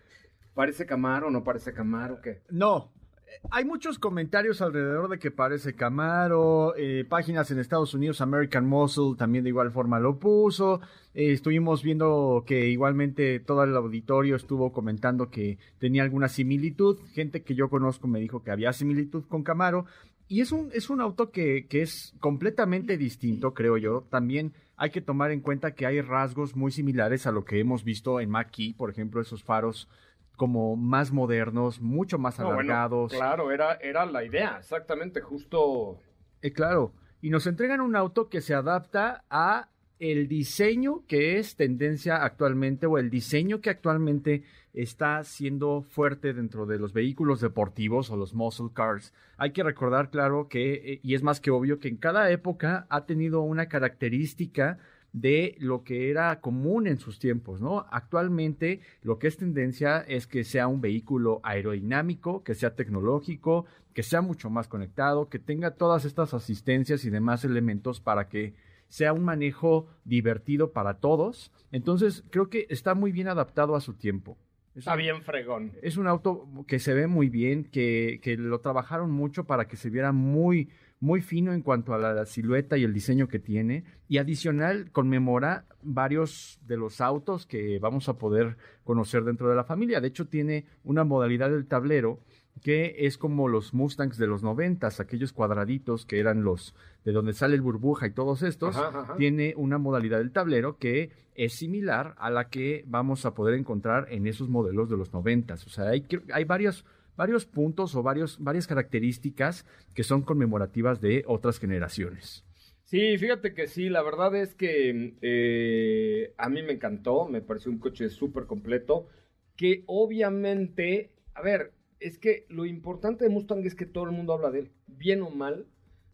[0.53, 2.21] ¿Parece Camaro o no parece Camaro?
[2.21, 2.41] ¿Qué?
[2.49, 2.91] No.
[3.27, 8.65] eh, Hay muchos comentarios alrededor de que parece Camaro, eh, páginas en Estados Unidos, American
[8.67, 10.81] Muscle también de igual forma lo puso.
[11.13, 16.99] Eh, estuvimos viendo que igualmente todo el auditorio estuvo comentando que tenía alguna similitud.
[17.13, 19.85] Gente que yo conozco me dijo que había similitud con Camaro.
[20.31, 24.05] Y es un, es un auto que, que es completamente distinto, creo yo.
[24.09, 27.83] También hay que tomar en cuenta que hay rasgos muy similares a lo que hemos
[27.83, 29.89] visto en Mach-E, por ejemplo, esos faros
[30.37, 33.11] como más modernos, mucho más No, bueno, alargados.
[33.11, 35.99] claro, era, era la idea, exactamente, justo.
[36.41, 36.93] Eh, claro.
[37.21, 39.67] Y nos entregan un auto que se adapta a
[40.01, 46.65] el diseño que es tendencia actualmente o el diseño que actualmente está siendo fuerte dentro
[46.65, 49.13] de los vehículos deportivos o los muscle cars.
[49.37, 52.87] Hay que recordar, claro, que, eh, y es más que obvio, que en cada época
[52.89, 54.79] ha tenido una característica
[55.13, 57.85] de lo que era común en sus tiempos, ¿no?
[57.91, 64.01] Actualmente lo que es tendencia es que sea un vehículo aerodinámico, que sea tecnológico, que
[64.01, 68.55] sea mucho más conectado, que tenga todas estas asistencias y demás elementos para que
[68.91, 71.51] sea un manejo divertido para todos.
[71.71, 74.37] Entonces, creo que está muy bien adaptado a su tiempo.
[74.75, 75.71] Es Está un- bien fregón.
[75.81, 79.77] es un auto que se ve muy bien, que, que lo trabajaron mucho para que
[79.77, 83.83] se viera muy, muy fino en cuanto a la, silueta y el diseño que tiene.
[84.09, 89.63] Y adicional, conmemora varios de los autos que vamos a poder conocer dentro de la
[89.63, 89.99] familia.
[90.01, 92.19] De hecho, tiene una modalidad del tablero
[92.61, 97.33] que es como los Mustangs de los noventas, aquellos cuadraditos que eran los de donde
[97.33, 99.15] sale el burbuja y todos estos Ajá, ajá.
[99.15, 104.07] tiene una modalidad del tablero que es similar a la que vamos a poder encontrar
[104.11, 105.65] en esos modelos de los noventas.
[105.65, 106.85] O sea, hay, hay varios,
[107.15, 112.45] varios puntos o varios, varias características que son conmemorativas de otras generaciones.
[112.83, 117.71] Sí, fíjate que sí, la verdad es que eh, a mí me encantó, me pareció
[117.71, 119.07] un coche súper completo,
[119.55, 124.33] que obviamente, a ver, es que lo importante de Mustang es que todo el mundo
[124.33, 125.65] habla de él, bien o mal,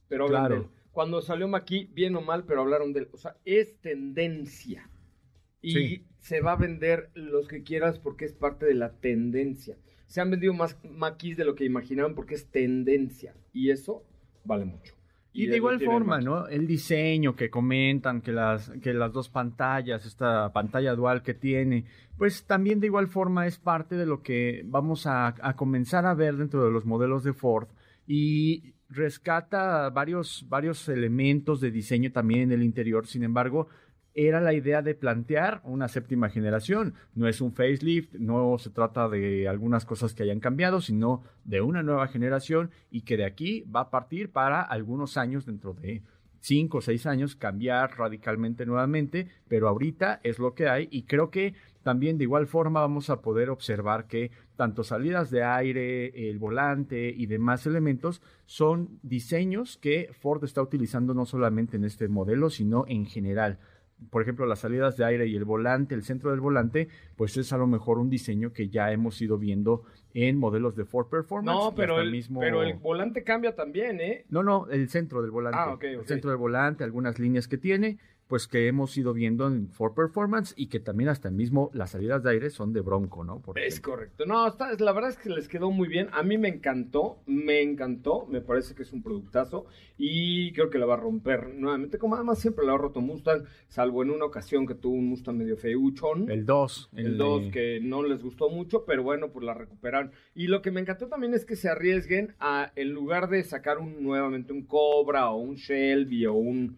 [0.08, 0.56] pero hablan Claro.
[0.56, 0.67] de él.
[0.91, 3.10] Cuando salió Maki, bien o mal, pero hablaron de él.
[3.12, 4.89] O sea, es tendencia.
[5.62, 6.06] Y Sí.
[6.19, 9.78] se va a vender los que quieras porque es parte de la tendencia.
[10.08, 13.36] Se han vendido más Makis de lo que imaginaban porque es tendencia.
[13.54, 14.04] Y eso
[14.43, 14.95] vale mucho.
[15.38, 16.19] Y, de igual forma.
[16.19, 16.47] ¿no?
[16.47, 21.86] El diseño que comentan, que las, que las dos pantallas, esta pantalla dual que tiene,
[22.17, 26.15] pues también de igual forma es parte de lo que vamos a, a comenzar a
[26.15, 27.67] ver dentro de los modelos de Ford
[28.08, 33.06] y rescata varios, varios elementos de diseño también en el interior.
[33.06, 33.67] Sin embargo,
[34.17, 36.95] era la idea de plantear una séptima generación.
[37.13, 41.62] No es un facelift, no se trata de algunas cosas que hayan cambiado, sino de
[41.62, 46.01] una nueva generación y que de aquí va a partir para algunos años, dentro de
[46.39, 51.30] cinco o seis años, cambiar radicalmente nuevamente, pero ahorita es lo que hay y creo
[51.30, 51.53] que
[51.84, 57.13] también de igual forma vamos a poder observar que tanto salidas de aire, el volante
[57.15, 62.86] y demás elementos son diseños que Ford está utilizando no solamente en este modelo, sino
[62.88, 63.60] en general
[64.10, 67.52] por ejemplo, las salidas de aire y el volante, el centro del volante, pues es
[67.52, 69.84] a lo mejor un diseño que ya hemos ido viendo
[70.14, 71.60] en modelos de Ford Performance.
[71.60, 72.40] No, pero el, mismo...
[72.40, 74.26] pero el volante cambia también, ¿eh?
[74.30, 75.60] No, no, el centro del volante.
[75.60, 79.70] Ah, El centro del volante, algunas líneas que tiene, pues que hemos ido viendo en
[79.70, 83.42] Ford Performance y que también hasta mismo las salidas de aire son de Bronco, ¿no?
[83.42, 84.26] Por Es correcto.
[84.26, 86.10] No, está, la verdad es que les quedó muy bien.
[86.12, 88.26] A mí me encantó, me encantó.
[88.28, 89.66] Me parece que es un productazo
[89.98, 91.98] y creo que la va a romper nuevamente.
[91.98, 95.38] Como además siempre la ha roto Mustang, salvo en una ocasión que tuvo un Mustang
[95.38, 96.30] medio feuchón.
[96.30, 96.90] El 2.
[96.96, 100.12] El 2 que no les gustó mucho, pero bueno, pues la recuperaron.
[100.36, 103.78] Y lo que me encantó también es que se arriesguen a, en lugar de sacar
[103.78, 106.78] un, nuevamente un Cobra o un Shelby o un...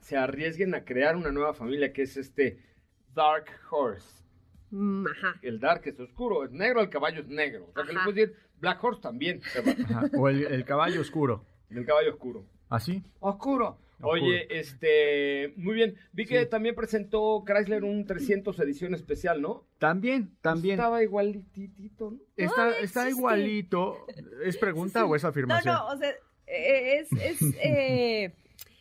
[0.00, 2.58] se arriesguen a crear una nueva familia que es este
[3.14, 4.22] Dark Horse.
[4.70, 5.34] Mm, ajá.
[5.42, 7.66] El Dark es oscuro, es negro, el caballo es negro.
[7.70, 9.40] O sea que le puedes decir Black Horse también.
[9.42, 9.72] se va.
[9.84, 11.44] Ajá, O el, el caballo oscuro.
[11.70, 12.44] El caballo oscuro.
[12.68, 13.02] ¿Así?
[13.20, 13.78] Oscuro.
[14.00, 14.10] Oscuro.
[14.10, 15.94] Oye, este, muy bien.
[16.12, 16.46] Vi que Sí.
[16.50, 19.64] también presentó Chrysler un 300 edición especial, ¿no?
[19.78, 20.74] También, también.
[20.74, 22.18] Estaba igualitito, ¿no?
[22.36, 23.96] Está, está igualito.
[24.44, 25.74] ¿Es pregunta o es No, afirmación?
[25.74, 26.10] no, o sea,
[26.46, 28.34] eh, es, es eh,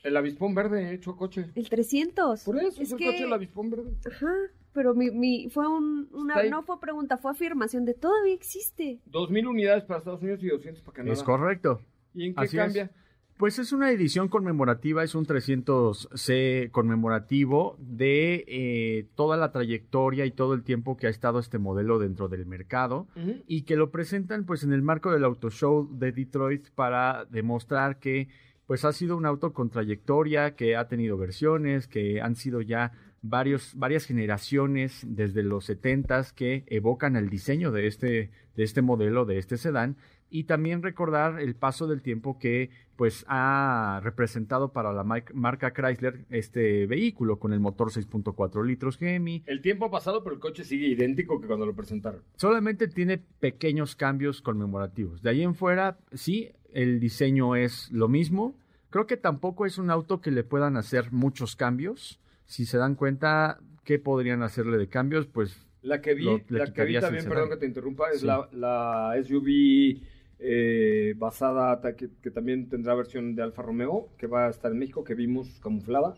[0.04, 1.50] El avispón verde hecho coche.
[1.56, 2.44] el 300.
[2.44, 3.94] Por eso es, Es el que- coche del avispón verde.
[4.06, 4.32] Ajá,
[4.74, 9.00] pero mi, mi, fue un, una, no fue pregunta, fue afirmación de todavía existe.
[9.06, 11.14] 2000 unidades para Estados Unidos y 200 para Canadá.
[11.14, 11.82] Es correcto.
[12.14, 12.64] ¿Y en qué Así es.
[12.64, 12.92] cambia?
[13.38, 20.32] Pues es una edición conmemorativa, es un 300C conmemorativo de eh, toda la trayectoria y
[20.32, 23.08] todo el tiempo que ha estado este modelo dentro del mercado
[23.48, 27.98] y que lo presentan pues en el marco del Auto Show de Detroit para demostrar
[28.00, 28.28] que
[28.74, 32.92] pues ha sido un auto con trayectoria, que ha tenido versiones, que han sido ya
[33.22, 39.26] varios, varias generaciones desde los 70s que evocan el diseño de este, de este modelo,
[39.26, 39.96] de este sedán,
[40.32, 45.72] y también recordar el paso del tiempo que pues ha representado para la mar- marca
[45.72, 49.44] Chrysler este vehículo con el motor 6.4 litros Gemi.
[49.46, 52.22] El tiempo ha pasado, pero el coche sigue idéntico que cuando lo presentaron.
[52.38, 55.22] Solamente tiene pequeños cambios conmemorativos.
[55.22, 58.56] De ahí en fuera, sí, el diseño es lo mismo.
[58.94, 62.20] Creo que tampoco es un auto que le puedan hacer muchos cambios.
[62.46, 65.26] Si se dan cuenta, ¿qué podrían hacerle de cambios?
[65.26, 68.28] Pues La que vi, Lo- la que vi también, perdón que te interrumpa, es Sí.
[68.28, 70.00] la, la SUV
[70.38, 74.78] eh, basada, que, que también tendrá versión de Alfa Romeo, que va a estar en
[74.78, 76.14] México, que vimos camuflada.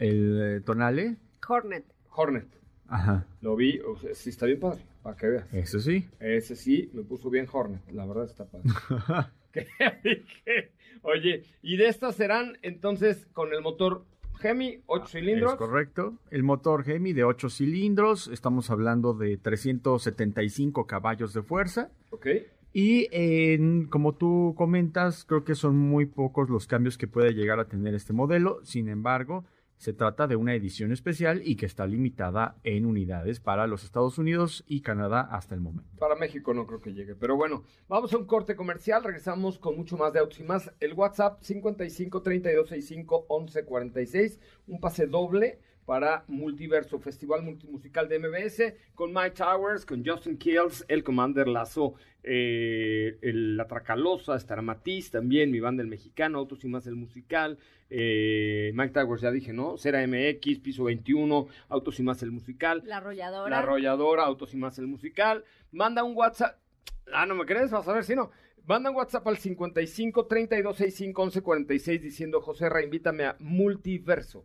[0.00, 1.16] el eh, Tonale.
[1.46, 1.84] Hornet.
[2.10, 2.48] Hornet.
[2.88, 5.54] Ajá, Lo vi, o sea, sí está bien padre, para que veas.
[5.54, 6.08] eso sí.
[6.18, 8.64] Ese sí, me puso bien Hornet, la verdad está padre.
[11.02, 14.04] Oye, y de estas serán entonces con el motor
[14.40, 15.52] Gemi, 8 cilindros.
[15.52, 16.14] Es correcto.
[16.30, 21.90] El motor Gemi de 8 cilindros, estamos hablando de 375 caballos de fuerza.
[22.10, 22.26] Ok.
[22.72, 23.08] Y
[23.88, 27.94] como tú comentas, creo que son muy pocos los cambios que puede llegar a tener
[27.94, 28.60] este modelo.
[28.62, 29.44] Sin embargo,
[29.80, 34.18] se trata de una edición especial y que está limitada en unidades para los Estados
[34.18, 35.98] Unidos y Canadá hasta el momento.
[35.98, 37.14] Para México no creo que llegue.
[37.14, 39.02] Pero bueno, vamos a un corte comercial.
[39.02, 40.70] Regresamos con mucho más de autos y más.
[40.80, 44.40] El WhatsApp 55 32 65 11 46.
[44.66, 45.60] Un pase doble
[45.90, 51.94] para Multiverso, Festival Multimusical de MBS, con Mike Towers, con Justin Kills, el Commander Lazo,
[52.22, 56.94] eh, el, la Tracalosa, estará Matiz también, mi banda el mexicano, Autos y más el
[56.94, 59.76] musical, eh, Mike Towers ya dije, ¿no?
[59.78, 63.50] Cera MX, Piso 21, Autos y más el musical, La arrolladora.
[63.50, 65.42] la arrolladora, Autos y más el musical.
[65.72, 66.56] Manda un WhatsApp.
[67.12, 67.72] Ah, ¿no me crees?
[67.72, 68.30] Vas a ver si no.
[68.64, 74.44] Manda un WhatsApp al 55 32 65 11 46 diciendo José Ra, invítame a Multiverso,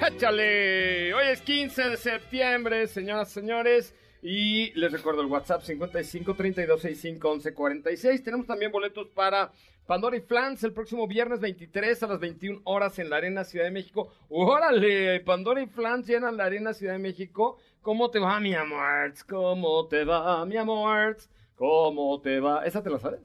[0.00, 1.14] ¡Échale!
[1.14, 3.94] Hoy es 15 de septiembre, señoras y señores.
[4.22, 8.22] Y les recuerdo el WhatsApp 55 32 65 11 46.
[8.24, 9.52] Tenemos también boletos para
[9.86, 13.66] Pandora y Flans el próximo viernes 23 a las 21 horas en la Arena Ciudad
[13.66, 14.12] de México.
[14.30, 15.20] ¡Órale!
[15.20, 17.58] Pandora y Flans llenan la Arena Ciudad de México.
[17.80, 19.12] ¿Cómo te va, mi amor?
[19.28, 21.18] ¿Cómo te va, mi amor?
[21.54, 22.64] ¿Cómo te va?
[22.64, 23.20] ¿Esa te la sabes?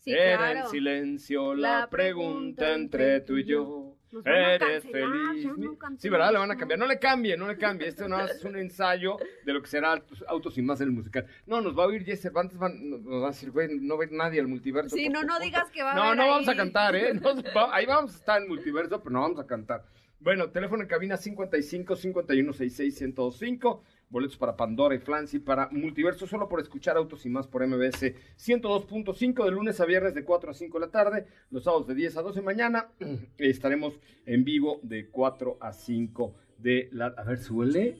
[0.00, 0.60] Sí, Era claro.
[0.60, 3.96] en silencio la, La pregunta pregunta entre tú y yo.
[4.12, 5.42] Nos van a ¿Eres cancelar, feliz?
[5.44, 6.32] ya no Sí, ¿verdad?
[6.32, 6.78] Le van a cambiar.
[6.78, 7.88] No le cambie, no le cambie.
[7.88, 11.26] Esto no es un ensayo de lo que será Autos- y más el musical.
[11.46, 14.08] No, nos va a oír Jess Cervantes, van- nos va a decir, güey, no ve
[14.10, 14.94] nadie al multiverso.
[14.94, 17.14] Sí, no, no digas que va a No, no vamos a cantar, ¿eh?
[17.14, 19.84] No, va- ahí vamos a estar en multiverso, pero no vamos a cantar.
[20.20, 23.82] Bueno, teléfono en cabina 55 51 66 1025.
[24.12, 28.14] Boletos para Pandora y Flancy para Multiverso, solo por escuchar Autos y más por MBS
[28.36, 31.94] 102.5 de lunes a viernes de 4 a 5 de la tarde, los sábados de
[31.94, 32.88] 10 a 12 de mañana.
[33.38, 37.06] Estaremos en vivo de 4 a 5 de la.
[37.06, 37.96] A ver, suele.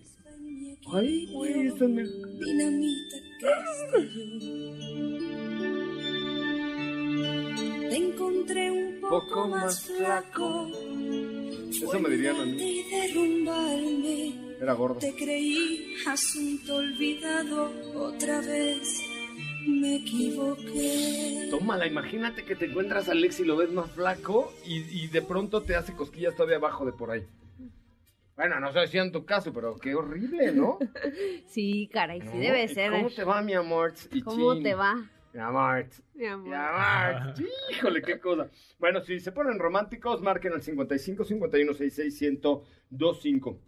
[0.93, 3.17] Ay, güey, esta es mi- Dinamita.
[7.89, 10.69] Te encontré un poco, más flaco.
[11.73, 12.85] Eso me dirían a mí.
[14.61, 14.99] Era gordo.
[15.01, 19.01] Te creí asunto olvidado otra vez.
[19.67, 21.49] Me equivoqué.
[21.51, 25.23] Tómala, imagínate que te encuentras a Alex y lo ves más flaco y, y de
[25.23, 27.25] pronto te hace cosquillas todavía abajo de por ahí.
[28.37, 30.79] Bueno, no sé si en tu caso, pero qué horrible, ¿no?
[31.49, 32.41] Sí, caray, sí ¿No?
[32.41, 32.91] debe ¿Y ser.
[32.91, 33.93] ¿Cómo te va, mi amor?
[34.11, 34.63] Y ¿Cómo chin.
[34.63, 34.95] te va?
[36.15, 37.35] Mi amor.
[37.71, 38.51] Híjole, qué cosa.
[38.79, 42.33] Bueno, si se ponen románticos, marquen al 55 51 66
[42.91, 43.59] 1025.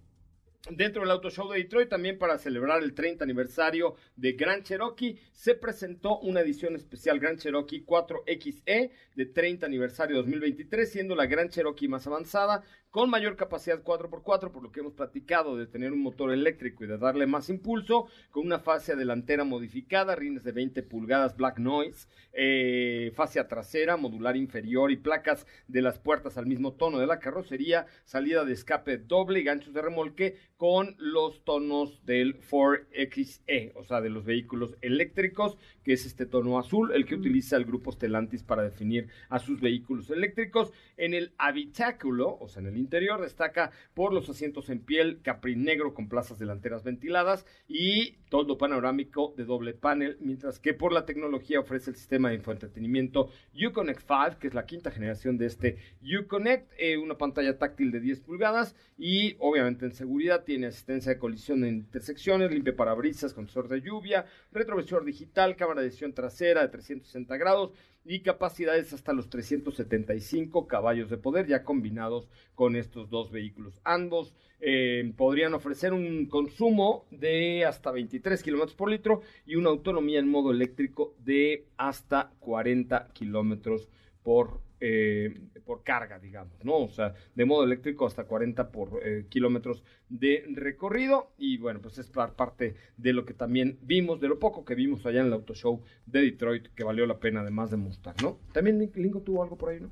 [0.71, 5.19] Dentro del Auto Show de Detroit, también para celebrar el 30 aniversario de Grand Cherokee,
[5.31, 11.51] se presentó una edición especial Grand Cherokee 4XE de 30 aniversario 2023, siendo la Grand
[11.51, 12.62] Cherokee más avanzada,
[12.95, 16.86] con mayor capacidad 4x4, por lo que hemos platicado de tener un motor eléctrico y
[16.86, 22.07] de darle más impulso, con una fascia delantera modificada, rines de 20 pulgadas Black Noise,
[22.32, 27.18] eh, fascia trasera, modular inferior y placas de las puertas al mismo tono de la
[27.18, 33.82] carrocería, salida de escape doble y ganchos de remolque con los tonos del 4XE, o
[33.82, 37.90] sea, de los vehículos eléctricos, que es este tono azul, el que utiliza el grupo
[37.90, 40.72] Stellantis para definir a sus vehículos eléctricos.
[40.97, 45.57] En el habitáculo, o sea, en el interior, destaca por los asientos en piel capri
[45.57, 51.07] negro con plazas delanteras ventiladas y todo panorámico de doble panel, mientras que por la
[51.07, 55.78] tecnología ofrece el sistema de infoentretenimiento Uconnect 5, que es la quinta generación de este
[56.03, 61.18] Uconnect, eh, una pantalla táctil de 10 pulgadas y obviamente en seguridad tiene asistencia de
[61.18, 66.68] colisión en intersecciones, limpia parabrisas sensor de lluvia, retrovisor digital, cámara de visión trasera de
[66.68, 67.72] 360 grados
[68.05, 73.80] y capacidades hasta los 375 caballos de poder ya combinados con estos dos vehículos.
[73.84, 80.18] Ambos eh, podrían ofrecer un consumo de hasta 23 kilómetros por litro y una autonomía
[80.18, 83.88] en modo eléctrico de hasta 40 kilómetros
[84.22, 85.32] por, eh,
[85.64, 86.76] por carga, digamos, ¿no?
[86.76, 91.30] O sea, de modo eléctrico hasta 40 por eh, kilómetros de recorrido.
[91.39, 94.74] Y bueno, pues es par- parte de lo que también vimos, de lo poco que
[94.74, 98.14] vimos allá en el Auto Show de Detroit, que valió la pena además de mostrar,
[98.22, 98.39] ¿no?
[98.53, 99.91] También Lin- Lingo tuvo algo por ahí, ¿no?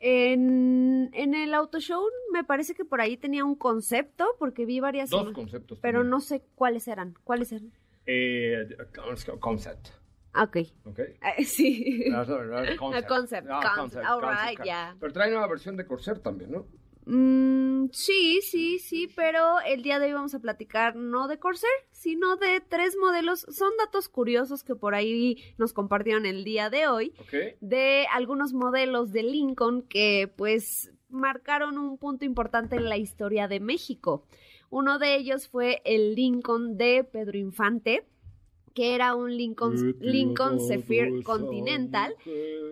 [0.00, 2.02] En, en el auto show
[2.32, 5.10] me parece que por ahí tenía un concepto, porque vi varias...
[5.10, 5.78] Dos conceptos.
[5.82, 6.10] Pero también.
[6.10, 7.14] no sé cuáles eran.
[7.24, 7.72] ¿Cuáles eran?
[8.06, 8.68] Eh,
[9.40, 9.88] concept,
[10.42, 10.56] Ok.
[10.84, 10.98] ¿ok?
[10.98, 12.04] Eh, sí.
[12.12, 12.76] Ah, ah, A
[13.06, 14.96] concept, Ah, concept, all right, ya.
[14.98, 16.66] Pero trae nueva versión de Corsair también, ¿no?
[17.10, 21.72] Mm, sí, sí, sí, pero el día de hoy vamos a platicar no de Corsair,
[21.90, 23.46] sino de tres modelos.
[23.48, 27.56] Son datos curiosos que por ahí nos compartieron el día de hoy ¿Ok?
[27.62, 33.60] de algunos modelos de Lincoln que pues marcaron un punto importante en la historia de
[33.60, 34.26] México.
[34.68, 38.06] Uno de ellos fue el Lincoln de Pedro Infante,
[38.74, 42.14] que era un Lincoln, Lincoln Zephyr Continental,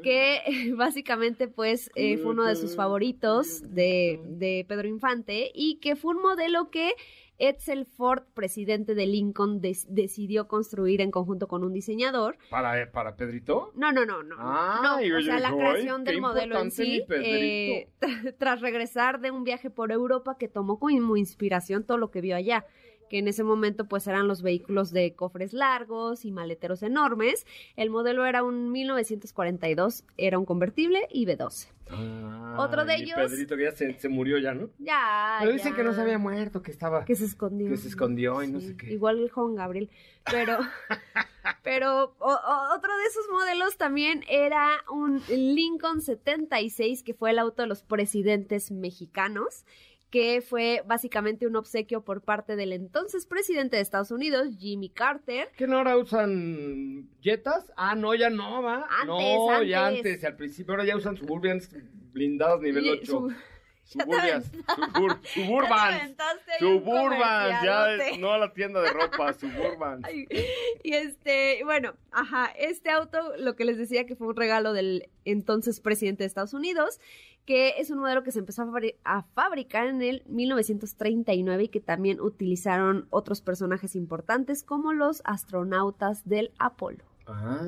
[0.02, 0.40] que
[0.76, 6.14] básicamente pues eh, fue uno de sus favoritos de, de Pedro Infante y que fue
[6.14, 6.92] un modelo que
[7.38, 12.38] Edsel Ford, presidente de Lincoln, des- decidió construir en conjunto con un diseñador.
[12.48, 13.72] ¿Para, para Pedrito?
[13.74, 14.36] No, no, no, no.
[14.38, 17.88] Ah, no, o sea, la creación del modelo en sí, eh,
[18.38, 22.36] tras regresar de un viaje por Europa que tomó como inspiración todo lo que vio
[22.36, 22.64] allá
[23.08, 27.46] que en ese momento pues eran los vehículos de cofres largos y maleteros enormes.
[27.76, 31.68] El modelo era un 1942, era un convertible y B12.
[31.88, 34.70] Ah, Otro de ellos- Pedrito que ya se, se murió ya, ¿no?
[34.78, 35.36] Ya.
[35.40, 35.76] Pero dicen ya.
[35.76, 37.04] que no se había muerto, que estaba...
[37.04, 37.68] Que se escondió.
[37.70, 38.92] que se escondió y no sé qué.
[38.92, 39.88] Igual el Juan Gabriel.
[40.28, 40.58] Pero,
[41.62, 47.38] pero o- o- otro de esos modelos también era un Lincoln 76, que fue el
[47.38, 49.64] auto de los presidentes mexicanos
[50.16, 55.48] que fue básicamente un obsequio por parte del entonces presidente de Estados Unidos, Jimmy Carter.
[55.58, 57.70] ¿Que no ahora usan Jetas?
[57.76, 58.86] Ah, no, ya no, va.
[59.02, 60.24] Antes, no, ya antes.
[60.24, 61.68] al principio ahora ya usan Suburbians
[62.14, 63.04] blindados nivel Y 8.
[63.04, 63.55] su- Ya te
[64.04, 64.50] Suburbias,
[64.94, 69.32] subur, Ya te Suburbans, aventaste ahí un Suburbans, ya, no a la tienda de ropa,
[69.32, 70.04] Suburbans.
[70.04, 70.26] Ay,
[70.82, 75.08] Y este, bueno, ajá, este auto, lo que les decía que fue un regalo del
[75.24, 76.98] entonces presidente de Estados Unidos,
[77.44, 81.68] que es un modelo que se empezó a, fabri- a fabricar en el 1939 y
[81.68, 87.04] que también utilizaron otros personajes importantes como los astronautas del Apolo.
[87.28, 87.60] Ah,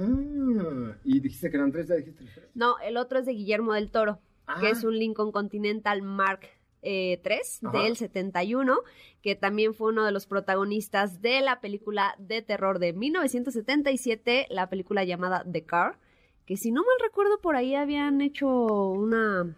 [1.04, 2.46] y dijiste que eran tres, ya dijiste tres.
[2.54, 4.20] No, el otro es de Guillermo del Toro,
[4.60, 6.40] que es un Lincoln Continental Mark
[6.82, 7.82] eh, 3 Ajá.
[7.82, 8.78] del 71,
[9.22, 14.68] que también fue uno de los protagonistas de la película de terror de 1977, la
[14.68, 15.98] película llamada The Car,
[16.46, 18.46] que si no mal recuerdo por ahí habían hecho
[18.92, 19.54] una,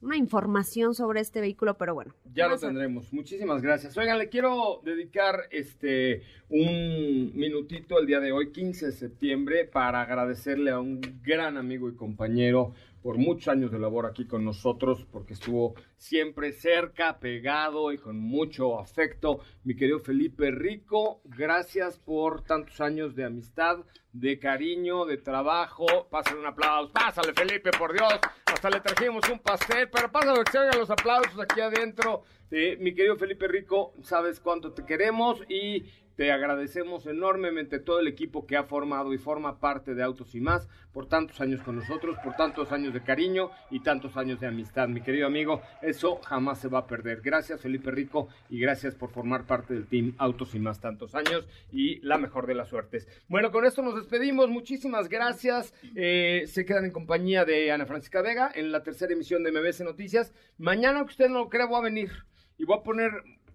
[0.00, 2.14] una información sobre este vehículo, pero bueno.
[2.32, 3.12] Ya lo a- tendremos.
[3.12, 3.96] Muchísimas gracias.
[3.98, 10.00] Oigan, le quiero dedicar este un minutito el día de hoy, 15 de septiembre, para
[10.02, 12.72] agradecerle a un gran amigo y compañero
[13.02, 18.18] por muchos años de labor aquí con nosotros, porque estuvo siempre cerca, pegado y con
[18.18, 19.40] mucho afecto.
[19.64, 23.78] Mi querido Felipe Rico, gracias por tantos años de amistad,
[24.12, 25.86] de cariño, de trabajo.
[26.10, 26.92] Pásale un aplauso.
[26.92, 28.14] Pásale, Felipe, por Dios.
[28.46, 32.22] Hasta le trajimos un pastel, pero pásale que se oigan los aplausos aquí adentro.
[32.50, 35.84] Eh, mi querido Felipe Rico, sabes cuánto te queremos y
[36.16, 40.40] te agradecemos enormemente todo el equipo que ha formado y forma parte de Autos y
[40.40, 44.46] Más por tantos años con nosotros, por tantos años de cariño y tantos años de
[44.46, 44.88] amistad.
[44.88, 47.20] Mi querido amigo, eso jamás se va a perder.
[47.22, 51.46] Gracias Felipe Rico y gracias por formar parte del team Autos y Más tantos años
[51.70, 53.08] y la mejor de las suertes.
[53.28, 54.48] Bueno, con esto nos despedimos.
[54.50, 55.74] Muchísimas gracias.
[55.94, 59.80] Eh, se quedan en compañía de Ana Francisca Vega en la tercera emisión de MBS
[59.80, 60.32] Noticias.
[60.58, 62.10] Mañana, aunque usted no lo crea, voy a venir
[62.58, 63.10] y voy a poner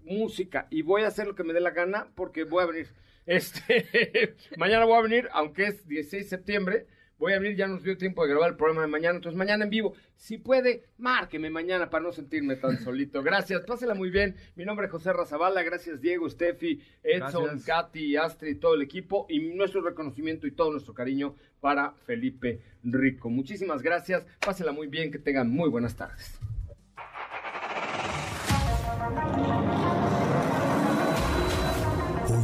[0.07, 2.87] música y voy a hacer lo que me dé la gana porque voy a venir.
[3.25, 6.87] Este, mañana voy a venir, aunque es 16 de septiembre,
[7.19, 9.63] voy a venir, ya nos dio tiempo de grabar el programa de mañana, entonces mañana
[9.65, 13.23] en vivo, si puede, márqueme mañana para no sentirme tan solito.
[13.23, 14.35] Gracias, pásela muy bien.
[14.55, 17.65] Mi nombre es José Razabala, gracias Diego, Steffi, Edson, Gracias.
[17.65, 23.29] Katy, Astrid, todo el equipo y nuestro reconocimiento y todo nuestro cariño para Felipe Rico.
[23.29, 26.39] Muchísimas gracias, pásela muy bien, que tengan muy buenas tardes.